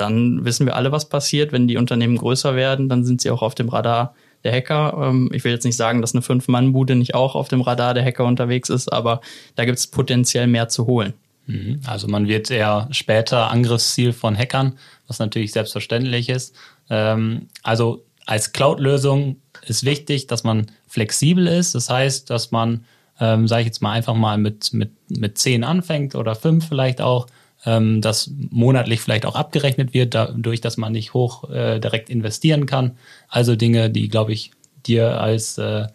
dann 0.00 0.44
wissen 0.44 0.66
wir 0.66 0.76
alle, 0.76 0.92
was 0.92 1.08
passiert. 1.08 1.52
Wenn 1.52 1.68
die 1.68 1.76
Unternehmen 1.76 2.16
größer 2.16 2.56
werden, 2.56 2.88
dann 2.88 3.04
sind 3.04 3.20
sie 3.20 3.30
auch 3.30 3.42
auf 3.42 3.54
dem 3.54 3.68
Radar 3.68 4.14
der 4.44 4.52
Hacker. 4.52 4.94
Ähm, 5.02 5.30
ich 5.32 5.44
will 5.44 5.52
jetzt 5.52 5.64
nicht 5.64 5.76
sagen, 5.76 6.00
dass 6.00 6.14
eine 6.14 6.22
Fünf-Mann-Bude 6.22 6.96
nicht 6.96 7.14
auch 7.14 7.34
auf 7.34 7.48
dem 7.48 7.60
Radar 7.60 7.94
der 7.94 8.04
Hacker 8.04 8.24
unterwegs 8.24 8.68
ist, 8.70 8.92
aber 8.92 9.20
da 9.56 9.64
gibt 9.64 9.78
es 9.78 9.86
potenziell 9.86 10.46
mehr 10.46 10.68
zu 10.68 10.86
holen. 10.86 11.14
Mhm. 11.46 11.80
Also 11.86 12.08
man 12.08 12.28
wird 12.28 12.50
eher 12.50 12.88
später 12.90 13.50
Angriffsziel 13.50 14.12
von 14.12 14.36
Hackern, 14.36 14.78
was 15.06 15.18
natürlich 15.18 15.52
selbstverständlich 15.52 16.28
ist. 16.28 16.54
Ähm, 16.88 17.48
also 17.62 18.04
als 18.26 18.52
Cloud-Lösung 18.52 19.36
ist 19.66 19.84
wichtig, 19.84 20.26
dass 20.26 20.44
man 20.44 20.66
flexibel 20.86 21.46
ist. 21.46 21.74
Das 21.74 21.90
heißt, 21.90 22.30
dass 22.30 22.50
man, 22.50 22.84
ähm, 23.18 23.48
sage 23.48 23.62
ich 23.62 23.66
jetzt 23.66 23.82
mal, 23.82 23.92
einfach 23.92 24.14
mal 24.14 24.38
mit, 24.38 24.72
mit, 24.72 24.92
mit 25.08 25.36
zehn 25.38 25.64
anfängt 25.64 26.14
oder 26.14 26.34
fünf 26.34 26.68
vielleicht 26.68 27.00
auch 27.00 27.26
ähm, 27.66 28.00
das 28.00 28.30
monatlich 28.50 29.00
vielleicht 29.00 29.26
auch 29.26 29.36
abgerechnet 29.36 29.94
wird, 29.94 30.14
dadurch, 30.14 30.60
dass 30.60 30.76
man 30.76 30.92
nicht 30.92 31.14
hoch 31.14 31.48
äh, 31.50 31.78
direkt 31.78 32.10
investieren 32.10 32.66
kann. 32.66 32.92
Also 33.28 33.56
Dinge, 33.56 33.90
die, 33.90 34.08
glaube 34.08 34.32
ich, 34.32 34.52
dir 34.86 35.20
als, 35.20 35.58
äh, 35.58 35.86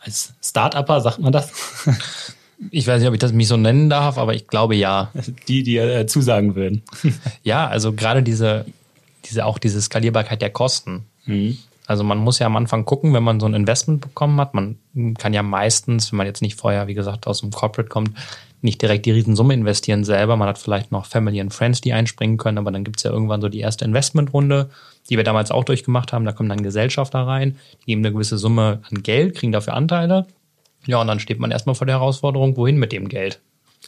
als 0.00 0.34
Start-Upper, 0.42 1.00
sagt 1.00 1.18
man 1.18 1.32
das? 1.32 1.52
Ich 2.70 2.86
weiß 2.86 3.00
nicht, 3.00 3.08
ob 3.08 3.14
ich 3.14 3.20
das 3.20 3.32
mich 3.32 3.48
so 3.48 3.56
nennen 3.56 3.90
darf, 3.90 4.16
aber 4.16 4.32
ich 4.32 4.46
glaube 4.46 4.76
ja. 4.76 5.10
Die 5.48 5.64
dir 5.64 5.92
äh, 5.92 6.06
zusagen 6.06 6.54
würden. 6.54 6.82
ja, 7.42 7.66
also 7.66 7.92
gerade 7.92 8.22
diese, 8.22 8.64
diese, 9.24 9.44
auch 9.44 9.58
diese 9.58 9.82
Skalierbarkeit 9.82 10.40
der 10.40 10.50
Kosten. 10.50 11.04
Mhm. 11.26 11.58
Also 11.86 12.04
man 12.04 12.18
muss 12.18 12.38
ja 12.38 12.46
am 12.46 12.56
Anfang 12.56 12.84
gucken, 12.84 13.12
wenn 13.12 13.22
man 13.22 13.40
so 13.40 13.46
ein 13.46 13.54
Investment 13.54 14.00
bekommen 14.00 14.40
hat. 14.40 14.54
Man 14.54 14.78
kann 15.18 15.34
ja 15.34 15.42
meistens, 15.42 16.12
wenn 16.12 16.16
man 16.16 16.26
jetzt 16.26 16.40
nicht 16.40 16.58
vorher, 16.58 16.86
wie 16.86 16.94
gesagt, 16.94 17.26
aus 17.26 17.40
dem 17.40 17.50
Corporate 17.50 17.90
kommt, 17.90 18.12
nicht 18.64 18.80
direkt 18.80 19.06
die 19.06 19.10
Riesensumme 19.12 19.54
investieren 19.54 20.04
selber. 20.04 20.36
Man 20.36 20.48
hat 20.48 20.58
vielleicht 20.58 20.90
noch 20.90 21.06
Family 21.06 21.40
and 21.40 21.52
Friends, 21.52 21.80
die 21.80 21.92
einspringen 21.92 22.38
können, 22.38 22.58
aber 22.58 22.72
dann 22.72 22.82
gibt 22.82 22.96
es 22.96 23.02
ja 23.02 23.10
irgendwann 23.10 23.40
so 23.40 23.48
die 23.48 23.60
erste 23.60 23.84
Investmentrunde, 23.84 24.70
die 25.10 25.16
wir 25.16 25.24
damals 25.24 25.50
auch 25.50 25.64
durchgemacht 25.64 26.12
haben. 26.12 26.24
Da 26.24 26.32
kommen 26.32 26.48
dann 26.48 26.62
Gesellschafter 26.62 27.20
rein, 27.20 27.58
die 27.82 27.86
geben 27.86 28.00
eine 28.00 28.12
gewisse 28.12 28.38
Summe 28.38 28.80
an 28.90 29.02
Geld, 29.02 29.36
kriegen 29.36 29.52
dafür 29.52 29.74
Anteile. 29.74 30.26
Ja, 30.86 31.00
und 31.00 31.06
dann 31.06 31.20
steht 31.20 31.38
man 31.38 31.50
erstmal 31.50 31.74
vor 31.74 31.86
der 31.86 31.96
Herausforderung, 31.96 32.56
wohin 32.56 32.76
mit 32.76 32.92
dem 32.92 33.08
Geld? 33.08 33.40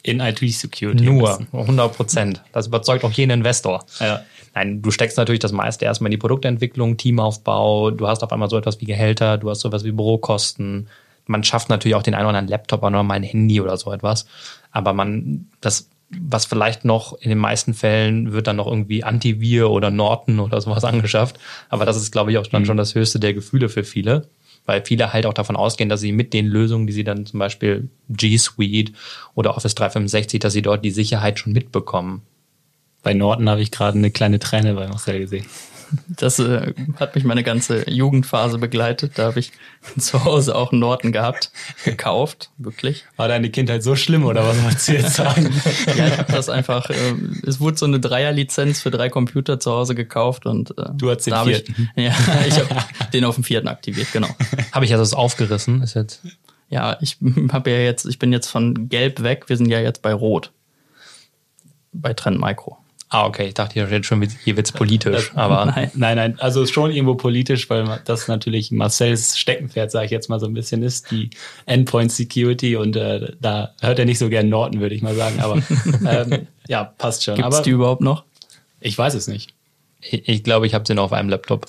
In 0.03 0.19
IT-Security. 0.19 1.03
Nur, 1.03 1.39
100 1.51 1.95
Prozent. 1.95 2.43
Das 2.53 2.67
überzeugt 2.67 3.03
auch 3.03 3.11
jeden 3.11 3.31
Investor. 3.31 3.83
Ja. 3.99 4.21
Nein, 4.53 4.81
du 4.81 4.91
steckst 4.91 5.17
natürlich 5.17 5.39
das 5.39 5.51
meiste 5.51 5.85
erstmal 5.85 6.09
in 6.09 6.11
die 6.11 6.17
Produktentwicklung, 6.17 6.97
Teamaufbau, 6.97 7.91
du 7.91 8.07
hast 8.07 8.23
auf 8.23 8.31
einmal 8.31 8.49
so 8.49 8.57
etwas 8.57 8.79
wie 8.79 8.85
Gehälter, 8.85 9.37
du 9.37 9.49
hast 9.49 9.61
so 9.61 9.69
etwas 9.69 9.83
wie 9.83 9.91
Bürokosten. 9.91 10.87
Man 11.25 11.43
schafft 11.43 11.69
natürlich 11.69 11.95
auch 11.95 12.03
den 12.03 12.13
einen 12.13 12.27
oder 12.27 12.37
anderen 12.37 12.47
Laptop 12.47 12.83
oder 12.83 13.03
mal 13.03 13.15
ein 13.15 13.23
Handy 13.23 13.59
oder 13.59 13.75
so 13.77 13.91
etwas. 13.91 14.25
Aber 14.77 14.93
man, 14.93 15.47
das, 15.59 15.89
was 16.11 16.45
vielleicht 16.45 16.85
noch 16.85 17.19
in 17.19 17.29
den 17.29 17.39
meisten 17.39 17.73
Fällen 17.73 18.31
wird 18.31 18.45
dann 18.45 18.57
noch 18.57 18.67
irgendwie 18.67 19.03
Antivir 19.03 19.71
oder 19.71 19.89
Norton 19.89 20.39
oder 20.39 20.61
sowas 20.61 20.83
angeschafft. 20.85 21.39
Aber 21.69 21.83
das 21.83 21.97
ist, 21.97 22.11
glaube 22.11 22.29
ich, 22.29 22.37
auch 22.37 22.45
dann 22.45 22.61
mhm. 22.61 22.67
schon 22.67 22.77
das 22.77 22.93
höchste 22.93 23.19
der 23.19 23.33
Gefühle 23.33 23.69
für 23.69 23.83
viele. 23.83 24.29
Weil 24.67 24.85
viele 24.85 25.13
halt 25.13 25.25
auch 25.25 25.33
davon 25.33 25.55
ausgehen, 25.55 25.89
dass 25.89 26.01
sie 26.01 26.11
mit 26.11 26.31
den 26.31 26.45
Lösungen, 26.45 26.85
die 26.85 26.93
sie 26.93 27.03
dann 27.03 27.25
zum 27.25 27.39
Beispiel 27.39 27.89
G 28.09 28.37
Suite 28.37 28.91
oder 29.33 29.57
Office 29.57 29.73
365, 29.73 30.39
dass 30.39 30.53
sie 30.53 30.61
dort 30.61 30.85
die 30.85 30.91
Sicherheit 30.91 31.39
schon 31.39 31.53
mitbekommen. 31.53 32.21
Bei 33.01 33.15
Norton 33.15 33.49
habe 33.49 33.61
ich 33.61 33.71
gerade 33.71 33.97
eine 33.97 34.11
kleine 34.11 34.37
Träne 34.37 34.75
bei 34.75 34.87
Marcel 34.87 35.17
gesehen. 35.19 35.47
Das 36.07 36.39
äh, 36.39 36.73
hat 36.99 37.15
mich 37.15 37.23
meine 37.23 37.43
ganze 37.43 37.89
Jugendphase 37.89 38.57
begleitet. 38.57 39.13
Da 39.15 39.25
habe 39.25 39.39
ich 39.39 39.51
zu 39.97 40.23
Hause 40.23 40.55
auch 40.55 40.71
einen 40.71 40.79
Norton 40.79 41.11
gehabt, 41.11 41.51
gekauft, 41.85 42.51
wirklich. 42.57 43.05
War 43.15 43.27
deine 43.27 43.49
Kindheit 43.49 43.83
so 43.83 43.95
schlimm 43.95 44.25
oder 44.25 44.45
was 44.45 44.63
wolltest 44.63 44.87
du 44.87 44.93
jetzt 44.93 45.13
sagen? 45.15 45.53
ja, 45.97 46.07
ich 46.07 46.17
habe 46.17 46.31
das 46.31 46.49
einfach, 46.49 46.89
äh, 46.89 46.95
es 47.45 47.59
wurde 47.59 47.77
so 47.77 47.85
eine 47.85 47.99
Dreierlizenz 47.99 48.81
für 48.81 48.91
drei 48.91 49.09
Computer 49.09 49.59
zu 49.59 49.71
Hause 49.71 49.95
gekauft 49.95 50.45
und 50.45 50.77
äh, 50.77 50.89
du 50.93 51.09
hast 51.09 51.25
den 51.25 51.35
vierten. 51.35 51.89
Ich, 51.95 52.03
ja, 52.05 52.13
ich 52.47 52.59
habe 52.59 52.85
den 53.13 53.25
auf 53.25 53.35
dem 53.35 53.43
vierten 53.43 53.67
aktiviert, 53.67 54.11
genau. 54.11 54.29
Habe 54.71 54.85
ich 54.85 54.91
also 54.91 55.03
das 55.03 55.13
aufgerissen, 55.13 55.81
ist 55.81 55.93
jetzt. 55.93 56.21
Ja, 56.69 56.97
ich 57.01 57.17
habe 57.51 57.71
ja 57.71 57.77
jetzt, 57.77 58.05
ich 58.05 58.19
bin 58.19 58.33
jetzt 58.33 58.47
von 58.47 58.89
Gelb 58.89 59.23
weg, 59.23 59.45
wir 59.47 59.57
sind 59.57 59.67
ja 59.67 59.79
jetzt 59.79 60.01
bei 60.01 60.13
Rot. 60.13 60.51
Bei 61.93 62.13
Trend 62.13 62.39
Micro. 62.39 62.76
Ah, 63.09 63.25
okay. 63.25 63.47
Ich 63.47 63.53
dachte 63.53 63.73
hier 63.73 63.89
jetzt 63.89 64.05
schon, 64.05 64.21
hier 64.43 64.57
wird's 64.57 64.71
politisch. 64.73 65.31
aber 65.33 65.65
nein, 65.65 65.91
nein, 65.93 66.17
nein. 66.17 66.39
Also 66.39 66.61
ist 66.61 66.73
schon 66.73 66.91
irgendwo 66.91 67.15
politisch, 67.15 67.69
weil 67.69 68.01
das 68.03 68.27
natürlich 68.27 68.71
Marcells 68.71 69.37
Steckenpferd, 69.37 69.91
sage 69.91 70.05
ich 70.05 70.11
jetzt 70.11 70.29
mal 70.29 70.39
so 70.39 70.45
ein 70.45 70.53
bisschen 70.53 70.83
ist, 70.83 71.09
die 71.11 71.29
Endpoint 71.65 72.11
Security 72.11 72.75
und 72.75 72.97
äh, 72.97 73.33
da 73.39 73.73
hört 73.81 73.99
er 73.99 74.05
nicht 74.05 74.19
so 74.19 74.27
gern 74.27 74.49
Norton, 74.49 74.81
würde 74.81 74.93
ich 74.93 75.01
mal 75.01 75.15
sagen. 75.15 75.39
Aber 75.39 75.55
ähm, 76.05 76.47
ja, 76.67 76.83
passt 76.83 77.23
schon. 77.23 77.35
Gibt's 77.35 77.55
aber, 77.55 77.63
die 77.63 77.69
überhaupt 77.69 78.01
noch? 78.01 78.25
Ich 78.81 78.97
weiß 78.97 79.13
es 79.13 79.27
nicht. 79.27 79.53
Ich, 80.01 80.27
ich 80.27 80.43
glaube, 80.43 80.67
ich 80.67 80.73
habe 80.73 80.83
sie 80.85 80.93
noch 80.93 81.05
auf 81.05 81.13
einem 81.13 81.29
Laptop. 81.29 81.65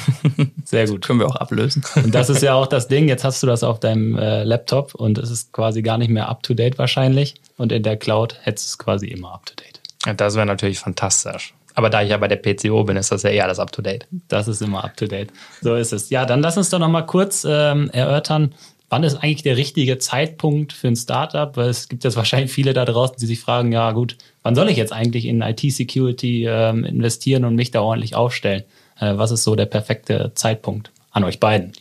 Sehr 0.64 0.86
gut. 0.86 1.02
Können 1.02 1.18
wir 1.18 1.26
auch 1.26 1.36
ablösen. 1.36 1.84
Und 1.96 2.14
das 2.14 2.30
ist 2.30 2.42
ja 2.42 2.54
auch 2.54 2.66
das 2.66 2.88
Ding. 2.88 3.08
Jetzt 3.08 3.24
hast 3.24 3.42
du 3.42 3.46
das 3.46 3.62
auf 3.62 3.80
deinem 3.80 4.16
äh, 4.16 4.44
Laptop 4.44 4.94
und 4.94 5.18
es 5.18 5.30
ist 5.30 5.52
quasi 5.52 5.82
gar 5.82 5.98
nicht 5.98 6.10
mehr 6.10 6.28
up 6.28 6.42
to 6.42 6.54
date 6.54 6.78
wahrscheinlich. 6.78 7.34
Und 7.58 7.72
in 7.72 7.82
der 7.82 7.96
Cloud 7.96 8.36
hättest 8.42 8.68
du 8.68 8.70
es 8.70 8.78
quasi 8.78 9.08
immer 9.08 9.34
up 9.34 9.44
to 9.44 9.54
date. 9.54 9.81
Das 10.16 10.34
wäre 10.34 10.46
natürlich 10.46 10.78
fantastisch. 10.78 11.54
Aber 11.74 11.88
da 11.88 12.02
ich 12.02 12.10
ja 12.10 12.18
bei 12.18 12.28
der 12.28 12.36
PCO 12.36 12.84
bin, 12.84 12.96
ist 12.96 13.12
das 13.12 13.22
ja 13.22 13.30
eher 13.30 13.44
alles 13.44 13.58
up-to-date. 13.58 14.06
Das 14.28 14.48
ist 14.48 14.60
immer 14.60 14.84
up-to-date. 14.84 15.32
So 15.62 15.74
ist 15.74 15.92
es. 15.92 16.10
Ja, 16.10 16.26
dann 16.26 16.40
lass 16.42 16.56
uns 16.56 16.70
doch 16.70 16.78
noch 16.78 16.88
mal 16.88 17.02
kurz 17.02 17.46
ähm, 17.48 17.88
erörtern, 17.90 18.54
wann 18.92 19.04
ist 19.04 19.16
eigentlich 19.16 19.42
der 19.42 19.56
richtige 19.56 19.96
Zeitpunkt 19.96 20.74
für 20.74 20.88
ein 20.88 20.96
Startup? 20.96 21.56
Weil 21.56 21.70
es 21.70 21.88
gibt 21.88 22.04
jetzt 22.04 22.16
wahrscheinlich 22.16 22.52
viele 22.52 22.74
da 22.74 22.84
draußen, 22.84 23.16
die 23.18 23.26
sich 23.26 23.40
fragen, 23.40 23.72
ja 23.72 23.90
gut, 23.92 24.18
wann 24.42 24.54
soll 24.54 24.68
ich 24.68 24.76
jetzt 24.76 24.92
eigentlich 24.92 25.24
in 25.24 25.40
IT-Security 25.40 26.46
ähm, 26.46 26.84
investieren 26.84 27.46
und 27.46 27.54
mich 27.54 27.70
da 27.70 27.80
ordentlich 27.80 28.14
aufstellen? 28.14 28.64
Äh, 29.00 29.16
was 29.16 29.30
ist 29.30 29.44
so 29.44 29.56
der 29.56 29.66
perfekte 29.66 30.32
Zeitpunkt? 30.34 30.92
An 31.10 31.24
euch 31.24 31.40
beiden. 31.40 31.72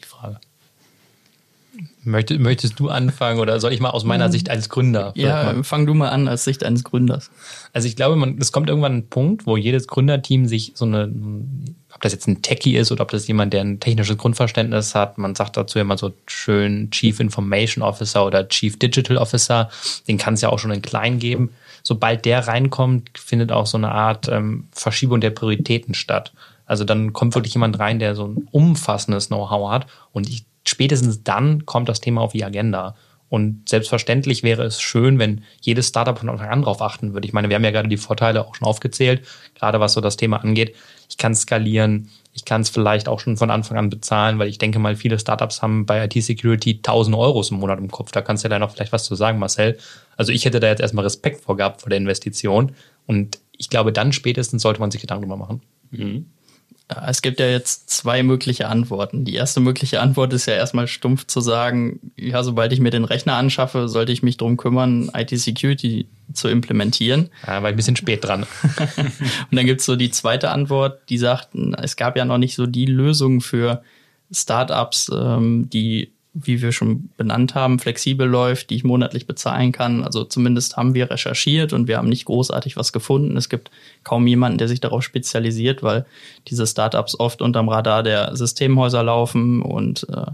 Möchtest, 2.03 2.39
möchtest 2.39 2.79
du 2.79 2.89
anfangen 2.89 3.39
oder 3.39 3.59
soll 3.59 3.73
ich 3.73 3.79
mal 3.79 3.91
aus 3.91 4.03
meiner 4.03 4.31
Sicht 4.31 4.49
als 4.49 4.69
Gründer? 4.69 5.13
Ja, 5.15 5.43
mal? 5.43 5.63
fang 5.63 5.85
du 5.85 5.93
mal 5.93 6.09
an 6.09 6.27
als 6.27 6.43
Sicht 6.43 6.63
eines 6.63 6.83
Gründers. 6.83 7.29
Also 7.73 7.87
ich 7.87 7.95
glaube, 7.95 8.15
man, 8.15 8.39
es 8.39 8.51
kommt 8.51 8.69
irgendwann 8.69 8.95
ein 8.97 9.07
Punkt, 9.07 9.45
wo 9.45 9.55
jedes 9.55 9.87
Gründerteam 9.87 10.47
sich 10.47 10.71
so 10.73 10.85
eine, 10.85 11.13
ob 11.93 12.01
das 12.01 12.11
jetzt 12.11 12.27
ein 12.27 12.41
Techie 12.41 12.75
ist 12.75 12.91
oder 12.91 13.03
ob 13.03 13.11
das 13.11 13.27
jemand, 13.27 13.53
der 13.53 13.61
ein 13.61 13.79
technisches 13.79 14.17
Grundverständnis 14.17 14.95
hat, 14.95 15.19
man 15.19 15.35
sagt 15.35 15.57
dazu 15.57 15.77
immer 15.77 15.95
so 15.95 16.11
schön 16.25 16.89
Chief 16.89 17.19
Information 17.19 17.83
Officer 17.83 18.25
oder 18.25 18.47
Chief 18.47 18.79
Digital 18.79 19.17
Officer, 19.17 19.69
den 20.07 20.17
kann 20.17 20.33
es 20.33 20.41
ja 20.41 20.49
auch 20.49 20.57
schon 20.57 20.71
in 20.71 20.81
klein 20.81 21.19
geben. 21.19 21.51
Sobald 21.83 22.25
der 22.25 22.47
reinkommt, 22.47 23.11
findet 23.15 23.51
auch 23.51 23.67
so 23.67 23.77
eine 23.77 23.91
Art 23.91 24.27
ähm, 24.27 24.67
Verschiebung 24.71 25.21
der 25.21 25.31
Prioritäten 25.31 25.93
statt. 25.93 26.33
Also 26.65 26.83
dann 26.83 27.13
kommt 27.13 27.35
wirklich 27.35 27.53
jemand 27.53 27.77
rein, 27.77 27.99
der 27.99 28.15
so 28.15 28.27
ein 28.27 28.47
umfassendes 28.49 29.27
Know-how 29.27 29.71
hat 29.71 29.87
und 30.13 30.29
ich 30.29 30.45
spätestens 30.67 31.23
dann 31.23 31.65
kommt 31.65 31.89
das 31.89 32.01
Thema 32.01 32.21
auf 32.21 32.33
die 32.33 32.43
Agenda. 32.43 32.95
Und 33.29 33.69
selbstverständlich 33.69 34.43
wäre 34.43 34.63
es 34.63 34.81
schön, 34.81 35.17
wenn 35.17 35.45
jedes 35.61 35.87
Startup 35.87 36.19
von 36.19 36.27
Anfang 36.27 36.49
an 36.49 36.61
darauf 36.63 36.81
achten 36.81 37.13
würde. 37.13 37.25
Ich 37.25 37.31
meine, 37.31 37.47
wir 37.47 37.55
haben 37.55 37.63
ja 37.63 37.71
gerade 37.71 37.87
die 37.87 37.95
Vorteile 37.95 38.45
auch 38.45 38.55
schon 38.55 38.67
aufgezählt, 38.67 39.25
gerade 39.55 39.79
was 39.79 39.93
so 39.93 40.01
das 40.01 40.17
Thema 40.17 40.41
angeht. 40.43 40.75
Ich 41.09 41.15
kann 41.17 41.33
skalieren, 41.33 42.09
ich 42.33 42.43
kann 42.43 42.59
es 42.59 42.69
vielleicht 42.69 43.07
auch 43.07 43.21
schon 43.21 43.37
von 43.37 43.49
Anfang 43.49 43.77
an 43.77 43.89
bezahlen, 43.89 44.37
weil 44.37 44.49
ich 44.49 44.57
denke 44.57 44.79
mal, 44.79 44.97
viele 44.97 45.17
Startups 45.17 45.61
haben 45.61 45.85
bei 45.85 46.03
IT-Security 46.03 46.75
1000 46.77 47.15
Euros 47.15 47.51
im 47.51 47.57
Monat 47.57 47.79
im 47.79 47.89
Kopf. 47.89 48.11
Da 48.11 48.21
kannst 48.21 48.43
du 48.43 48.47
ja 48.47 48.49
dann 48.49 48.59
noch 48.61 48.71
vielleicht 48.71 48.91
was 48.91 49.05
zu 49.05 49.15
sagen, 49.15 49.39
Marcel. 49.39 49.77
Also 50.17 50.33
ich 50.33 50.43
hätte 50.43 50.59
da 50.59 50.67
jetzt 50.67 50.81
erstmal 50.81 51.05
Respekt 51.05 51.41
vor 51.41 51.55
gehabt 51.55 51.81
vor 51.81 51.89
der 51.89 51.99
Investition. 51.99 52.73
Und 53.07 53.39
ich 53.57 53.69
glaube, 53.69 53.93
dann 53.93 54.11
spätestens 54.11 54.61
sollte 54.61 54.81
man 54.81 54.91
sich 54.91 54.99
Gedanken 54.99 55.29
darüber 55.29 55.37
machen. 55.37 55.61
Mhm. 55.91 56.25
Es 57.07 57.21
gibt 57.21 57.39
ja 57.39 57.47
jetzt 57.47 57.89
zwei 57.89 58.23
mögliche 58.23 58.67
Antworten. 58.67 59.23
Die 59.25 59.35
erste 59.35 59.59
mögliche 59.59 60.01
Antwort 60.01 60.33
ist 60.33 60.45
ja 60.45 60.53
erstmal 60.53 60.87
stumpf 60.87 61.25
zu 61.27 61.39
sagen, 61.39 62.11
ja, 62.17 62.43
sobald 62.43 62.73
ich 62.73 62.79
mir 62.79 62.89
den 62.89 63.05
Rechner 63.05 63.35
anschaffe, 63.35 63.87
sollte 63.87 64.11
ich 64.11 64.23
mich 64.23 64.37
drum 64.37 64.57
kümmern, 64.57 65.09
IT-Security 65.13 66.07
zu 66.33 66.47
implementieren. 66.47 67.29
Ja, 67.47 67.61
war 67.61 67.69
ein 67.69 67.75
bisschen 67.75 67.95
spät 67.95 68.23
dran. 68.23 68.45
Und 68.97 69.55
dann 69.55 69.65
gibt's 69.65 69.85
so 69.85 69.95
die 69.95 70.11
zweite 70.11 70.49
Antwort, 70.51 71.09
die 71.09 71.17
sagt, 71.17 71.49
es 71.81 71.95
gab 71.95 72.17
ja 72.17 72.25
noch 72.25 72.37
nicht 72.37 72.55
so 72.55 72.65
die 72.65 72.85
Lösung 72.85 73.41
für 73.41 73.83
Startups, 74.31 75.11
ähm, 75.13 75.69
die 75.69 76.11
wie 76.33 76.61
wir 76.61 76.71
schon 76.71 77.09
benannt 77.17 77.55
haben, 77.55 77.79
flexibel 77.79 78.27
läuft, 78.27 78.69
die 78.69 78.75
ich 78.75 78.83
monatlich 78.85 79.27
bezahlen 79.27 79.73
kann. 79.73 80.03
Also 80.03 80.23
zumindest 80.23 80.77
haben 80.77 80.93
wir 80.93 81.11
recherchiert 81.11 81.73
und 81.73 81.87
wir 81.87 81.97
haben 81.97 82.07
nicht 82.07 82.25
großartig 82.25 82.77
was 82.77 82.93
gefunden. 82.93 83.35
Es 83.35 83.49
gibt 83.49 83.69
kaum 84.03 84.25
jemanden, 84.27 84.57
der 84.57 84.69
sich 84.69 84.79
darauf 84.79 85.03
spezialisiert, 85.03 85.83
weil 85.83 86.05
diese 86.47 86.65
Startups 86.65 87.19
oft 87.19 87.41
unterm 87.41 87.67
Radar 87.67 88.01
der 88.03 88.35
Systemhäuser 88.35 89.03
laufen 89.03 89.61
und 89.61 90.07
äh, 90.09 90.31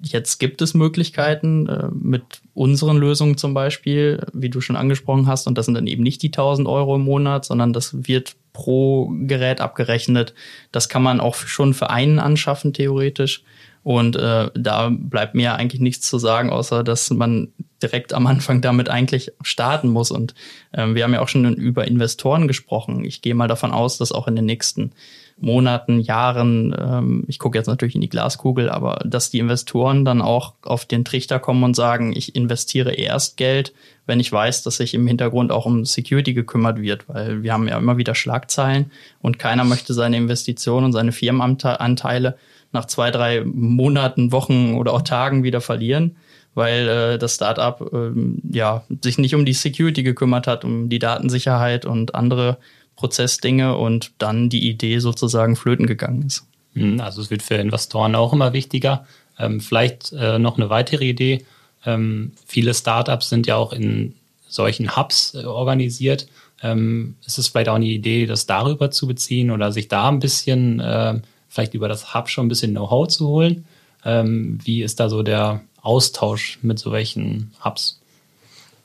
Jetzt 0.00 0.38
gibt 0.38 0.62
es 0.62 0.74
Möglichkeiten 0.74 1.68
äh, 1.68 1.88
mit 1.90 2.22
unseren 2.54 2.98
Lösungen 2.98 3.36
zum 3.36 3.52
Beispiel, 3.52 4.24
wie 4.32 4.48
du 4.48 4.60
schon 4.60 4.76
angesprochen 4.76 5.26
hast, 5.26 5.48
und 5.48 5.58
das 5.58 5.66
sind 5.66 5.74
dann 5.74 5.88
eben 5.88 6.04
nicht 6.04 6.22
die 6.22 6.28
1000 6.28 6.68
Euro 6.68 6.96
im 6.96 7.02
Monat, 7.02 7.44
sondern 7.44 7.72
das 7.72 8.06
wird 8.06 8.36
pro 8.52 9.12
Gerät 9.22 9.60
abgerechnet. 9.60 10.34
Das 10.70 10.88
kann 10.88 11.02
man 11.02 11.20
auch 11.20 11.34
schon 11.34 11.74
für 11.74 11.90
einen 11.90 12.20
anschaffen, 12.20 12.72
theoretisch. 12.72 13.42
Und 13.82 14.16
äh, 14.16 14.50
da 14.54 14.90
bleibt 14.90 15.34
mir 15.34 15.54
eigentlich 15.54 15.80
nichts 15.80 16.08
zu 16.08 16.18
sagen, 16.18 16.50
außer 16.50 16.84
dass 16.84 17.10
man 17.10 17.48
direkt 17.82 18.12
am 18.12 18.26
Anfang 18.26 18.60
damit 18.60 18.88
eigentlich 18.88 19.32
starten 19.42 19.88
muss. 19.88 20.10
Und 20.10 20.34
äh, 20.72 20.94
wir 20.94 21.04
haben 21.04 21.14
ja 21.14 21.20
auch 21.20 21.28
schon 21.28 21.54
über 21.54 21.86
Investoren 21.86 22.48
gesprochen. 22.48 23.04
Ich 23.04 23.22
gehe 23.22 23.34
mal 23.34 23.48
davon 23.48 23.72
aus, 23.72 23.98
dass 23.98 24.12
auch 24.12 24.28
in 24.28 24.36
den 24.36 24.46
nächsten 24.46 24.92
Monaten, 25.40 26.00
Jahren, 26.00 26.74
ähm, 26.78 27.24
ich 27.28 27.38
gucke 27.38 27.56
jetzt 27.56 27.68
natürlich 27.68 27.94
in 27.94 28.00
die 28.00 28.08
Glaskugel, 28.08 28.68
aber 28.68 29.00
dass 29.04 29.30
die 29.30 29.38
Investoren 29.38 30.04
dann 30.04 30.20
auch 30.20 30.54
auf 30.62 30.84
den 30.84 31.04
Trichter 31.04 31.38
kommen 31.38 31.62
und 31.62 31.76
sagen, 31.76 32.12
ich 32.14 32.34
investiere 32.34 32.92
erst 32.92 33.36
Geld, 33.36 33.72
wenn 34.06 34.20
ich 34.20 34.32
weiß, 34.32 34.64
dass 34.64 34.78
sich 34.78 34.94
im 34.94 35.06
Hintergrund 35.06 35.52
auch 35.52 35.66
um 35.66 35.84
Security 35.84 36.34
gekümmert 36.34 36.80
wird, 36.80 37.08
weil 37.08 37.42
wir 37.42 37.52
haben 37.52 37.68
ja 37.68 37.78
immer 37.78 37.98
wieder 37.98 38.14
Schlagzeilen 38.14 38.90
und 39.20 39.38
keiner 39.38 39.64
möchte 39.64 39.94
seine 39.94 40.16
Investitionen 40.16 40.86
und 40.86 40.92
seine 40.92 41.12
Firmenanteile 41.12 42.36
nach 42.72 42.86
zwei, 42.86 43.10
drei 43.10 43.42
Monaten, 43.44 44.32
Wochen 44.32 44.74
oder 44.74 44.92
auch 44.92 45.02
Tagen 45.02 45.42
wieder 45.42 45.60
verlieren, 45.60 46.16
weil 46.54 46.88
äh, 46.88 47.18
das 47.18 47.36
Startup 47.36 47.80
ähm, 47.92 48.40
ja 48.50 48.84
sich 49.02 49.18
nicht 49.18 49.34
um 49.34 49.44
die 49.44 49.52
Security 49.52 50.02
gekümmert 50.02 50.46
hat, 50.46 50.64
um 50.64 50.88
die 50.88 50.98
Datensicherheit 50.98 51.84
und 51.84 52.14
andere 52.14 52.58
Prozessdinge 52.96 53.76
und 53.76 54.12
dann 54.18 54.48
die 54.48 54.68
Idee 54.68 54.98
sozusagen 54.98 55.56
flöten 55.56 55.86
gegangen 55.86 56.22
ist. 56.26 56.44
Hm, 56.74 57.00
also 57.00 57.22
es 57.22 57.30
wird 57.30 57.42
für 57.42 57.54
Investoren 57.54 58.14
auch 58.14 58.32
immer 58.32 58.52
wichtiger. 58.52 59.06
Ähm, 59.38 59.60
vielleicht 59.60 60.12
äh, 60.12 60.38
noch 60.38 60.56
eine 60.56 60.68
weitere 60.68 61.04
Idee. 61.04 61.44
Ähm, 61.86 62.32
viele 62.44 62.74
Startups 62.74 63.28
sind 63.28 63.46
ja 63.46 63.56
auch 63.56 63.72
in 63.72 64.14
solchen 64.48 64.96
Hubs 64.96 65.34
äh, 65.34 65.44
organisiert. 65.44 66.26
Ähm, 66.60 67.14
ist 67.24 67.38
es 67.38 67.48
vielleicht 67.48 67.68
auch 67.68 67.76
eine 67.76 67.86
Idee, 67.86 68.26
das 68.26 68.46
darüber 68.46 68.90
zu 68.90 69.06
beziehen 69.06 69.50
oder 69.52 69.70
sich 69.70 69.86
da 69.86 70.08
ein 70.08 70.18
bisschen 70.18 70.80
äh, 70.80 71.20
vielleicht 71.48 71.74
über 71.74 71.88
das 71.88 72.14
Hub 72.14 72.28
schon 72.28 72.46
ein 72.46 72.48
bisschen 72.48 72.72
Know-how 72.72 73.08
zu 73.08 73.28
holen. 73.28 73.64
Ähm, 74.04 74.58
wie 74.64 74.82
ist 74.82 75.00
da 75.00 75.08
so 75.08 75.22
der 75.22 75.62
Austausch 75.82 76.58
mit 76.62 76.78
so 76.78 76.92
welchen 76.92 77.52
Hubs? 77.64 78.00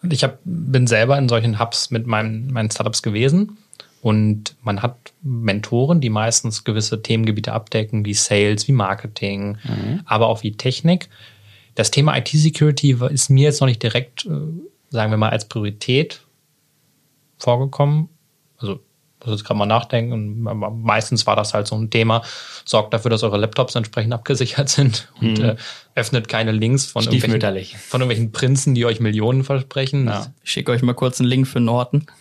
Ich 0.10 0.23
hab, 0.23 0.39
bin 0.43 0.88
selber 0.88 1.17
in 1.17 1.30
solchen 1.30 1.60
Hubs 1.60 1.91
mit 1.91 2.08
meinen, 2.08 2.52
meinen 2.52 2.71
Startups 2.71 3.02
gewesen 3.02 3.58
und 4.02 4.56
man 4.62 4.82
hat 4.82 5.13
Mentoren, 5.21 6.02
die 6.02 6.10
meistens 6.10 6.65
gewisse 6.65 7.02
Themengebiete 7.02 7.54
abdecken, 7.54 8.06
wie 8.06 8.13
Sales, 8.13 8.67
wie 8.67 8.73
Marketing, 8.73 9.58
mhm. 9.63 10.02
aber 10.06 10.28
auch 10.28 10.43
wie 10.43 10.52
Technik. 10.52 11.08
Das 11.76 11.89
Thema 11.89 12.17
IT-Security 12.17 12.97
ist 13.12 13.30
mir 13.30 13.45
jetzt 13.45 13.62
noch 13.62 13.67
nicht 13.67 13.82
direkt, 13.82 14.26
äh, 14.26 14.30
sagen 14.89 15.12
wir 15.12 15.17
mal, 15.17 15.30
als 15.30 15.47
Priorität 15.47 16.21
vorgekommen. 17.38 18.10
Also 18.58 18.82
muss 19.26 19.40
jetzt 19.40 19.46
gerade 19.46 19.58
mal 19.58 19.66
nachdenken. 19.66 20.14
Und 20.14 20.84
meistens 20.84 21.26
war 21.26 21.36
das 21.36 21.54
halt 21.54 21.68
so 21.68 21.76
ein 21.76 21.90
Thema. 21.90 22.24
Sorgt 22.66 22.94
dafür, 22.94 23.10
dass 23.10 23.24
eure 23.24 23.38
Laptops 23.38 23.76
entsprechend 23.76 24.14
abgesichert 24.14 24.70
sind 24.70 25.10
und 25.22 25.40
mhm. 25.40 25.46
äh, 25.46 25.56
öffnet 25.96 26.28
keine 26.28 26.52
Links 26.52 26.86
von 26.86 27.04
irgendwelchen, 27.04 27.80
von 27.80 28.02
irgendwelchen 28.02 28.32
Prinzen, 28.32 28.76
die 28.76 28.86
euch 28.86 29.00
Millionen 29.00 29.44
versprechen. 29.44 30.08
Ja. 30.08 30.28
Ich 30.44 30.52
schicke 30.52 30.72
euch 30.72 30.82
mal 30.82 30.94
kurz 30.94 31.20
einen 31.20 31.30
Link 31.30 31.48
für 31.48 31.60
Norton. 31.60 32.06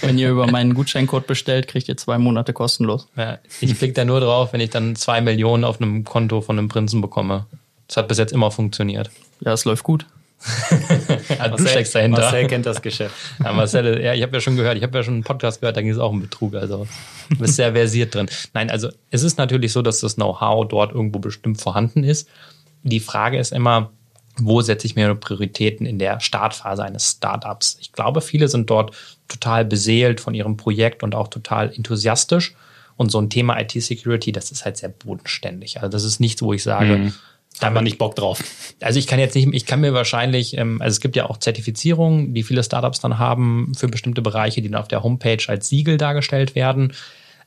wenn 0.00 0.18
ihr 0.18 0.30
über 0.30 0.46
meinen 0.46 0.74
Gutscheincode 0.74 1.26
bestellt, 1.26 1.68
kriegt 1.68 1.88
ihr 1.88 1.96
zwei 1.96 2.18
Monate 2.18 2.52
kostenlos. 2.52 3.08
Ja, 3.16 3.38
ich 3.60 3.76
klicke 3.76 3.92
da 3.92 4.04
nur 4.04 4.20
drauf, 4.20 4.52
wenn 4.52 4.60
ich 4.60 4.70
dann 4.70 4.96
zwei 4.96 5.20
Millionen 5.20 5.64
auf 5.64 5.80
einem 5.80 6.04
Konto 6.04 6.40
von 6.40 6.58
einem 6.58 6.68
Prinzen 6.68 7.00
bekomme. 7.00 7.46
Das 7.88 7.98
hat 7.98 8.08
bis 8.08 8.18
jetzt 8.18 8.32
immer 8.32 8.50
funktioniert. 8.50 9.10
Ja, 9.40 9.52
es 9.52 9.64
läuft 9.64 9.84
gut 9.84 10.06
ja, 11.38 11.48
du 11.48 11.66
steckst 11.66 11.94
dahinter. 11.94 12.20
Marcel 12.20 12.46
kennt 12.46 12.66
das 12.66 12.80
Geschäft. 12.82 13.14
Ja, 13.42 13.52
Marcel, 13.52 14.02
ja, 14.02 14.14
ich 14.14 14.22
habe 14.22 14.36
ja 14.36 14.40
schon 14.40 14.56
gehört, 14.56 14.76
ich 14.76 14.82
habe 14.82 14.96
ja 14.98 15.04
schon 15.04 15.14
einen 15.14 15.24
Podcast 15.24 15.60
gehört, 15.60 15.76
da 15.76 15.82
ging 15.82 15.90
es 15.90 15.98
auch 15.98 16.10
um 16.10 16.20
Betrug. 16.20 16.54
Also 16.54 16.86
du 17.30 17.36
bist 17.38 17.56
sehr 17.56 17.72
versiert 17.72 18.14
drin. 18.14 18.28
Nein, 18.54 18.70
also 18.70 18.88
es 19.10 19.22
ist 19.22 19.38
natürlich 19.38 19.72
so, 19.72 19.82
dass 19.82 20.00
das 20.00 20.16
Know-how 20.16 20.68
dort 20.68 20.92
irgendwo 20.92 21.18
bestimmt 21.18 21.60
vorhanden 21.60 22.04
ist. 22.04 22.28
Die 22.82 23.00
Frage 23.00 23.38
ist 23.38 23.52
immer, 23.52 23.90
wo 24.38 24.60
setze 24.60 24.86
ich 24.86 24.94
mir 24.94 25.14
Prioritäten 25.14 25.86
in 25.86 25.98
der 25.98 26.20
Startphase 26.20 26.84
eines 26.84 27.12
Startups? 27.12 27.78
Ich 27.80 27.92
glaube, 27.92 28.20
viele 28.20 28.48
sind 28.48 28.70
dort 28.70 28.94
total 29.28 29.64
beseelt 29.64 30.20
von 30.20 30.34
ihrem 30.34 30.56
Projekt 30.56 31.02
und 31.02 31.14
auch 31.14 31.28
total 31.28 31.72
enthusiastisch. 31.74 32.54
Und 32.96 33.10
so 33.10 33.20
ein 33.20 33.28
Thema 33.28 33.60
IT-Security, 33.60 34.32
das 34.32 34.50
ist 34.50 34.64
halt 34.64 34.76
sehr 34.78 34.88
bodenständig. 34.88 35.78
Also 35.78 35.88
das 35.88 36.04
ist 36.04 36.20
nichts, 36.20 36.40
wo 36.40 36.52
ich 36.52 36.62
sage, 36.62 36.96
mhm 36.96 37.14
da 37.60 37.68
haben 37.68 37.74
wir 37.74 37.82
nicht 37.82 37.98
Bock 37.98 38.14
drauf. 38.14 38.42
Also 38.80 38.98
ich 38.98 39.06
kann 39.06 39.18
jetzt 39.18 39.34
nicht, 39.34 39.48
ich 39.52 39.66
kann 39.66 39.80
mir 39.80 39.94
wahrscheinlich, 39.94 40.56
ähm, 40.58 40.80
also 40.82 40.94
es 40.94 41.00
gibt 41.00 41.16
ja 41.16 41.28
auch 41.28 41.38
Zertifizierungen, 41.38 42.34
die 42.34 42.42
viele 42.42 42.62
Startups 42.62 43.00
dann 43.00 43.18
haben 43.18 43.72
für 43.74 43.88
bestimmte 43.88 44.22
Bereiche, 44.22 44.60
die 44.60 44.70
dann 44.70 44.80
auf 44.80 44.88
der 44.88 45.02
Homepage 45.02 45.42
als 45.46 45.68
Siegel 45.68 45.96
dargestellt 45.96 46.54
werden. 46.54 46.92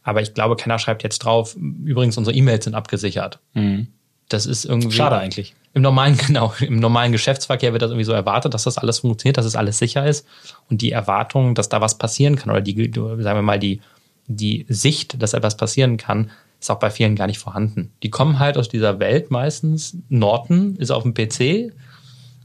Aber 0.04 0.22
ich 0.22 0.34
glaube, 0.34 0.56
keiner 0.56 0.80
schreibt 0.80 1.04
jetzt 1.04 1.20
drauf, 1.20 1.56
übrigens 1.56 2.18
unsere 2.18 2.36
E-Mails 2.36 2.64
sind 2.64 2.74
abgesichert. 2.74 3.40
Mhm. 3.54 3.88
Das 4.30 4.46
ist 4.46 4.66
irgendwie. 4.66 4.96
Schade 4.96 5.18
eigentlich. 5.18 5.54
Im 5.74 5.82
normalen, 5.82 6.18
genau, 6.28 6.54
im 6.60 6.80
normalen 6.80 7.12
Geschäftsverkehr 7.12 7.74
wird 7.74 7.82
das 7.82 7.92
irgendwie 7.92 8.06
so 8.06 8.14
erwartet, 8.14 8.54
dass 8.54 8.64
das 8.64 8.78
alles 8.78 9.00
funktioniert, 9.00 9.38
dass 9.38 9.46
es 9.46 9.54
das 9.54 9.60
alles 9.60 9.78
sicher 9.78 10.06
ist. 10.08 10.26
Und 10.70 10.82
die 10.82 10.92
Erwartung, 10.92 11.56
dass 11.56 11.70
da 11.70 11.82
was 11.82 11.98
passieren 11.98 12.36
kann, 12.36 12.50
oder 12.50 12.62
die, 12.62 12.92
sagen 12.94 13.22
wir 13.24 13.42
mal, 13.42 13.60
die, 13.60 13.82
die 14.28 14.66
Sicht, 14.70 15.22
dass 15.22 15.34
etwas 15.34 15.58
passieren 15.58 15.98
kann, 15.98 16.32
ist 16.60 16.70
auch 16.70 16.80
bei 16.80 16.90
vielen 16.90 17.16
gar 17.16 17.28
nicht 17.28 17.40
vorhanden. 17.40 17.92
Die 18.04 18.10
kommen 18.10 18.40
halt 18.40 18.58
aus 18.58 18.70
dieser 18.70 19.00
Welt 19.00 19.32
meistens. 19.32 19.98
Norton 20.10 20.76
ist 20.76 20.92
auf 20.92 21.04
dem 21.04 21.14
PC, 21.14 21.74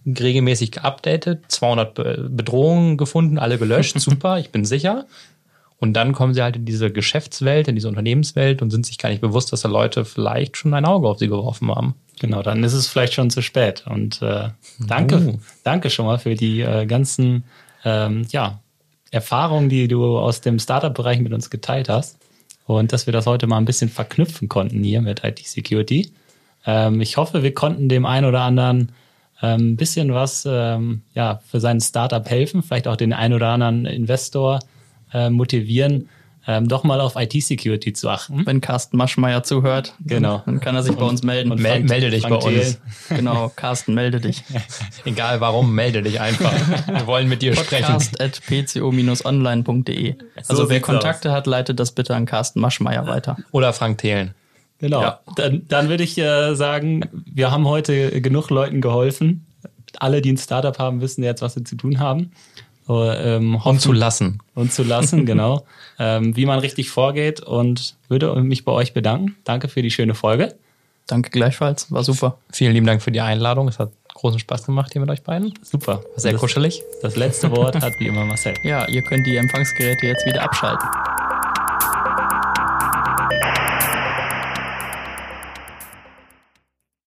regelmäßig 0.06 0.72
geupdatet, 0.72 1.44
200 1.48 1.94
Bedrohungen 2.36 2.96
gefunden, 2.96 3.38
alle 3.38 3.58
gelöscht, 3.58 3.98
super, 4.00 4.38
ich 4.38 4.50
bin 4.50 4.64
sicher. 4.64 5.06
Und 5.78 5.94
dann 5.94 6.12
kommen 6.12 6.32
sie 6.32 6.42
halt 6.42 6.56
in 6.56 6.64
diese 6.64 6.90
Geschäftswelt, 6.90 7.68
in 7.68 7.74
diese 7.74 7.88
Unternehmenswelt 7.88 8.62
und 8.62 8.70
sind 8.70 8.86
sich 8.86 8.96
gar 8.96 9.08
nicht 9.08 9.20
bewusst, 9.20 9.52
dass 9.52 9.62
da 9.62 9.68
Leute 9.68 10.04
vielleicht 10.04 10.56
schon 10.56 10.72
ein 10.72 10.84
Auge 10.84 11.08
auf 11.08 11.18
sie 11.18 11.28
geworfen 11.28 11.68
haben. 11.70 11.94
Genau, 12.20 12.42
dann 12.42 12.62
ist 12.62 12.74
es 12.74 12.86
vielleicht 12.86 13.14
schon 13.14 13.30
zu 13.30 13.42
spät. 13.42 13.84
Und 13.86 14.22
äh, 14.22 14.50
danke, 14.78 15.16
Uh. 15.16 15.38
danke 15.64 15.90
schon 15.90 16.06
mal 16.06 16.18
für 16.18 16.36
die 16.36 16.60
äh, 16.60 16.86
ganzen 16.86 17.44
ähm, 17.84 18.24
ja, 18.30 18.60
Erfahrungen, 19.10 19.68
die 19.68 19.88
du 19.88 20.16
aus 20.18 20.40
dem 20.40 20.58
Startup-Bereich 20.58 21.20
mit 21.20 21.32
uns 21.32 21.50
geteilt 21.50 21.88
hast. 21.88 22.18
Und 22.66 22.92
dass 22.92 23.06
wir 23.06 23.12
das 23.12 23.26
heute 23.26 23.46
mal 23.46 23.58
ein 23.58 23.66
bisschen 23.66 23.90
verknüpfen 23.90 24.48
konnten 24.48 24.82
hier 24.82 25.02
mit 25.02 25.22
IT-Security. 25.22 26.10
Ähm, 26.66 27.00
ich 27.00 27.16
hoffe, 27.16 27.42
wir 27.42 27.54
konnten 27.54 27.88
dem 27.88 28.06
einen 28.06 28.26
oder 28.26 28.40
anderen 28.40 28.92
ähm, 29.42 29.72
ein 29.72 29.76
bisschen 29.76 30.14
was 30.14 30.46
ähm, 30.50 31.02
ja, 31.14 31.40
für 31.46 31.60
sein 31.60 31.80
Startup 31.80 32.28
helfen, 32.28 32.62
vielleicht 32.62 32.88
auch 32.88 32.96
den 32.96 33.12
einen 33.12 33.34
oder 33.34 33.48
anderen 33.48 33.84
Investor 33.86 34.60
äh, 35.12 35.28
motivieren, 35.28 36.08
ähm, 36.46 36.68
doch 36.68 36.84
mal 36.84 37.00
auf 37.00 37.14
IT-Security 37.16 37.92
zu 37.94 38.08
achten. 38.08 38.44
Wenn 38.44 38.60
Carsten 38.60 38.96
Maschmeyer 38.96 39.42
zuhört, 39.42 39.94
Genau. 40.04 40.42
dann 40.44 40.60
kann 40.60 40.74
er 40.74 40.82
sich 40.82 40.94
bei 40.94 41.04
uns 41.06 41.22
melden. 41.22 41.50
und 41.52 41.60
Frank- 41.60 41.88
melde 41.88 42.10
dich 42.10 42.22
Frank 42.22 42.40
bei 42.42 42.46
uns. 42.60 42.78
genau, 43.08 43.50
Carsten, 43.56 43.94
melde 43.94 44.20
dich. 44.20 44.42
Egal 45.04 45.40
warum, 45.40 45.74
melde 45.74 46.02
dich 46.02 46.20
einfach. 46.20 46.52
Wir 46.86 47.06
wollen 47.06 47.28
mit 47.28 47.40
dir 47.42 47.54
sprechen. 47.56 47.86
Podcast 47.86 48.20
at 48.20 48.40
pco-online.de. 48.46 50.14
Also 50.48 50.62
So 50.64 50.70
wer 50.70 50.80
Kontakte 50.80 51.32
hat, 51.32 51.46
leitet 51.46 51.80
das 51.80 51.92
bitte 51.92 52.14
an 52.14 52.26
Carsten 52.26 52.60
Maschmeyer 52.60 53.06
weiter. 53.06 53.36
Oder 53.50 53.72
Frank 53.72 53.98
Thelen. 53.98 54.34
Genau. 54.78 55.00
Ja. 55.02 55.20
Dann, 55.36 55.62
dann 55.68 55.88
würde 55.88 56.04
ich 56.04 56.18
äh, 56.18 56.54
sagen, 56.54 57.02
wir 57.26 57.50
haben 57.50 57.66
heute 57.66 58.20
genug 58.20 58.50
Leuten 58.50 58.80
geholfen. 58.80 59.46
Alle, 60.00 60.20
die 60.20 60.32
ein 60.32 60.36
Startup 60.36 60.76
haben, 60.78 61.00
wissen 61.00 61.22
jetzt, 61.22 61.40
was 61.40 61.54
sie 61.54 61.62
zu 61.64 61.76
tun 61.76 62.00
haben. 62.00 62.32
So, 62.86 63.04
ähm, 63.10 63.56
Und 63.56 63.80
zu 63.80 63.92
lassen. 63.92 64.40
und 64.54 64.72
zu 64.72 64.82
lassen, 64.82 65.24
genau. 65.26 65.64
Ähm, 65.98 66.36
wie 66.36 66.44
man 66.46 66.58
richtig 66.58 66.90
vorgeht 66.90 67.40
und 67.40 67.96
würde 68.08 68.34
mich 68.42 68.64
bei 68.64 68.72
euch 68.72 68.92
bedanken. 68.92 69.36
Danke 69.44 69.68
für 69.68 69.80
die 69.82 69.90
schöne 69.90 70.14
Folge. 70.14 70.54
Danke 71.06 71.30
gleichfalls, 71.30 71.90
war 71.92 72.02
super. 72.02 72.38
Vielen 72.50 72.72
lieben 72.72 72.86
Dank 72.86 73.02
für 73.02 73.10
die 73.10 73.20
Einladung. 73.20 73.68
Es 73.68 73.78
hat 73.78 73.90
großen 74.14 74.38
Spaß 74.38 74.64
gemacht 74.66 74.92
hier 74.92 75.00
mit 75.00 75.10
euch 75.10 75.22
beiden. 75.22 75.52
Super. 75.62 76.02
Sehr 76.16 76.32
das, 76.32 76.40
kuschelig. 76.40 76.82
das 77.02 77.16
letzte 77.16 77.50
Wort 77.50 77.80
hat 77.80 77.92
wie 77.98 78.06
immer 78.06 78.24
Marcel. 78.24 78.54
Ja, 78.62 78.86
ihr 78.88 79.02
könnt 79.02 79.26
die 79.26 79.36
Empfangsgeräte 79.36 80.06
jetzt 80.06 80.24
wieder 80.24 80.42
abschalten. 80.42 80.88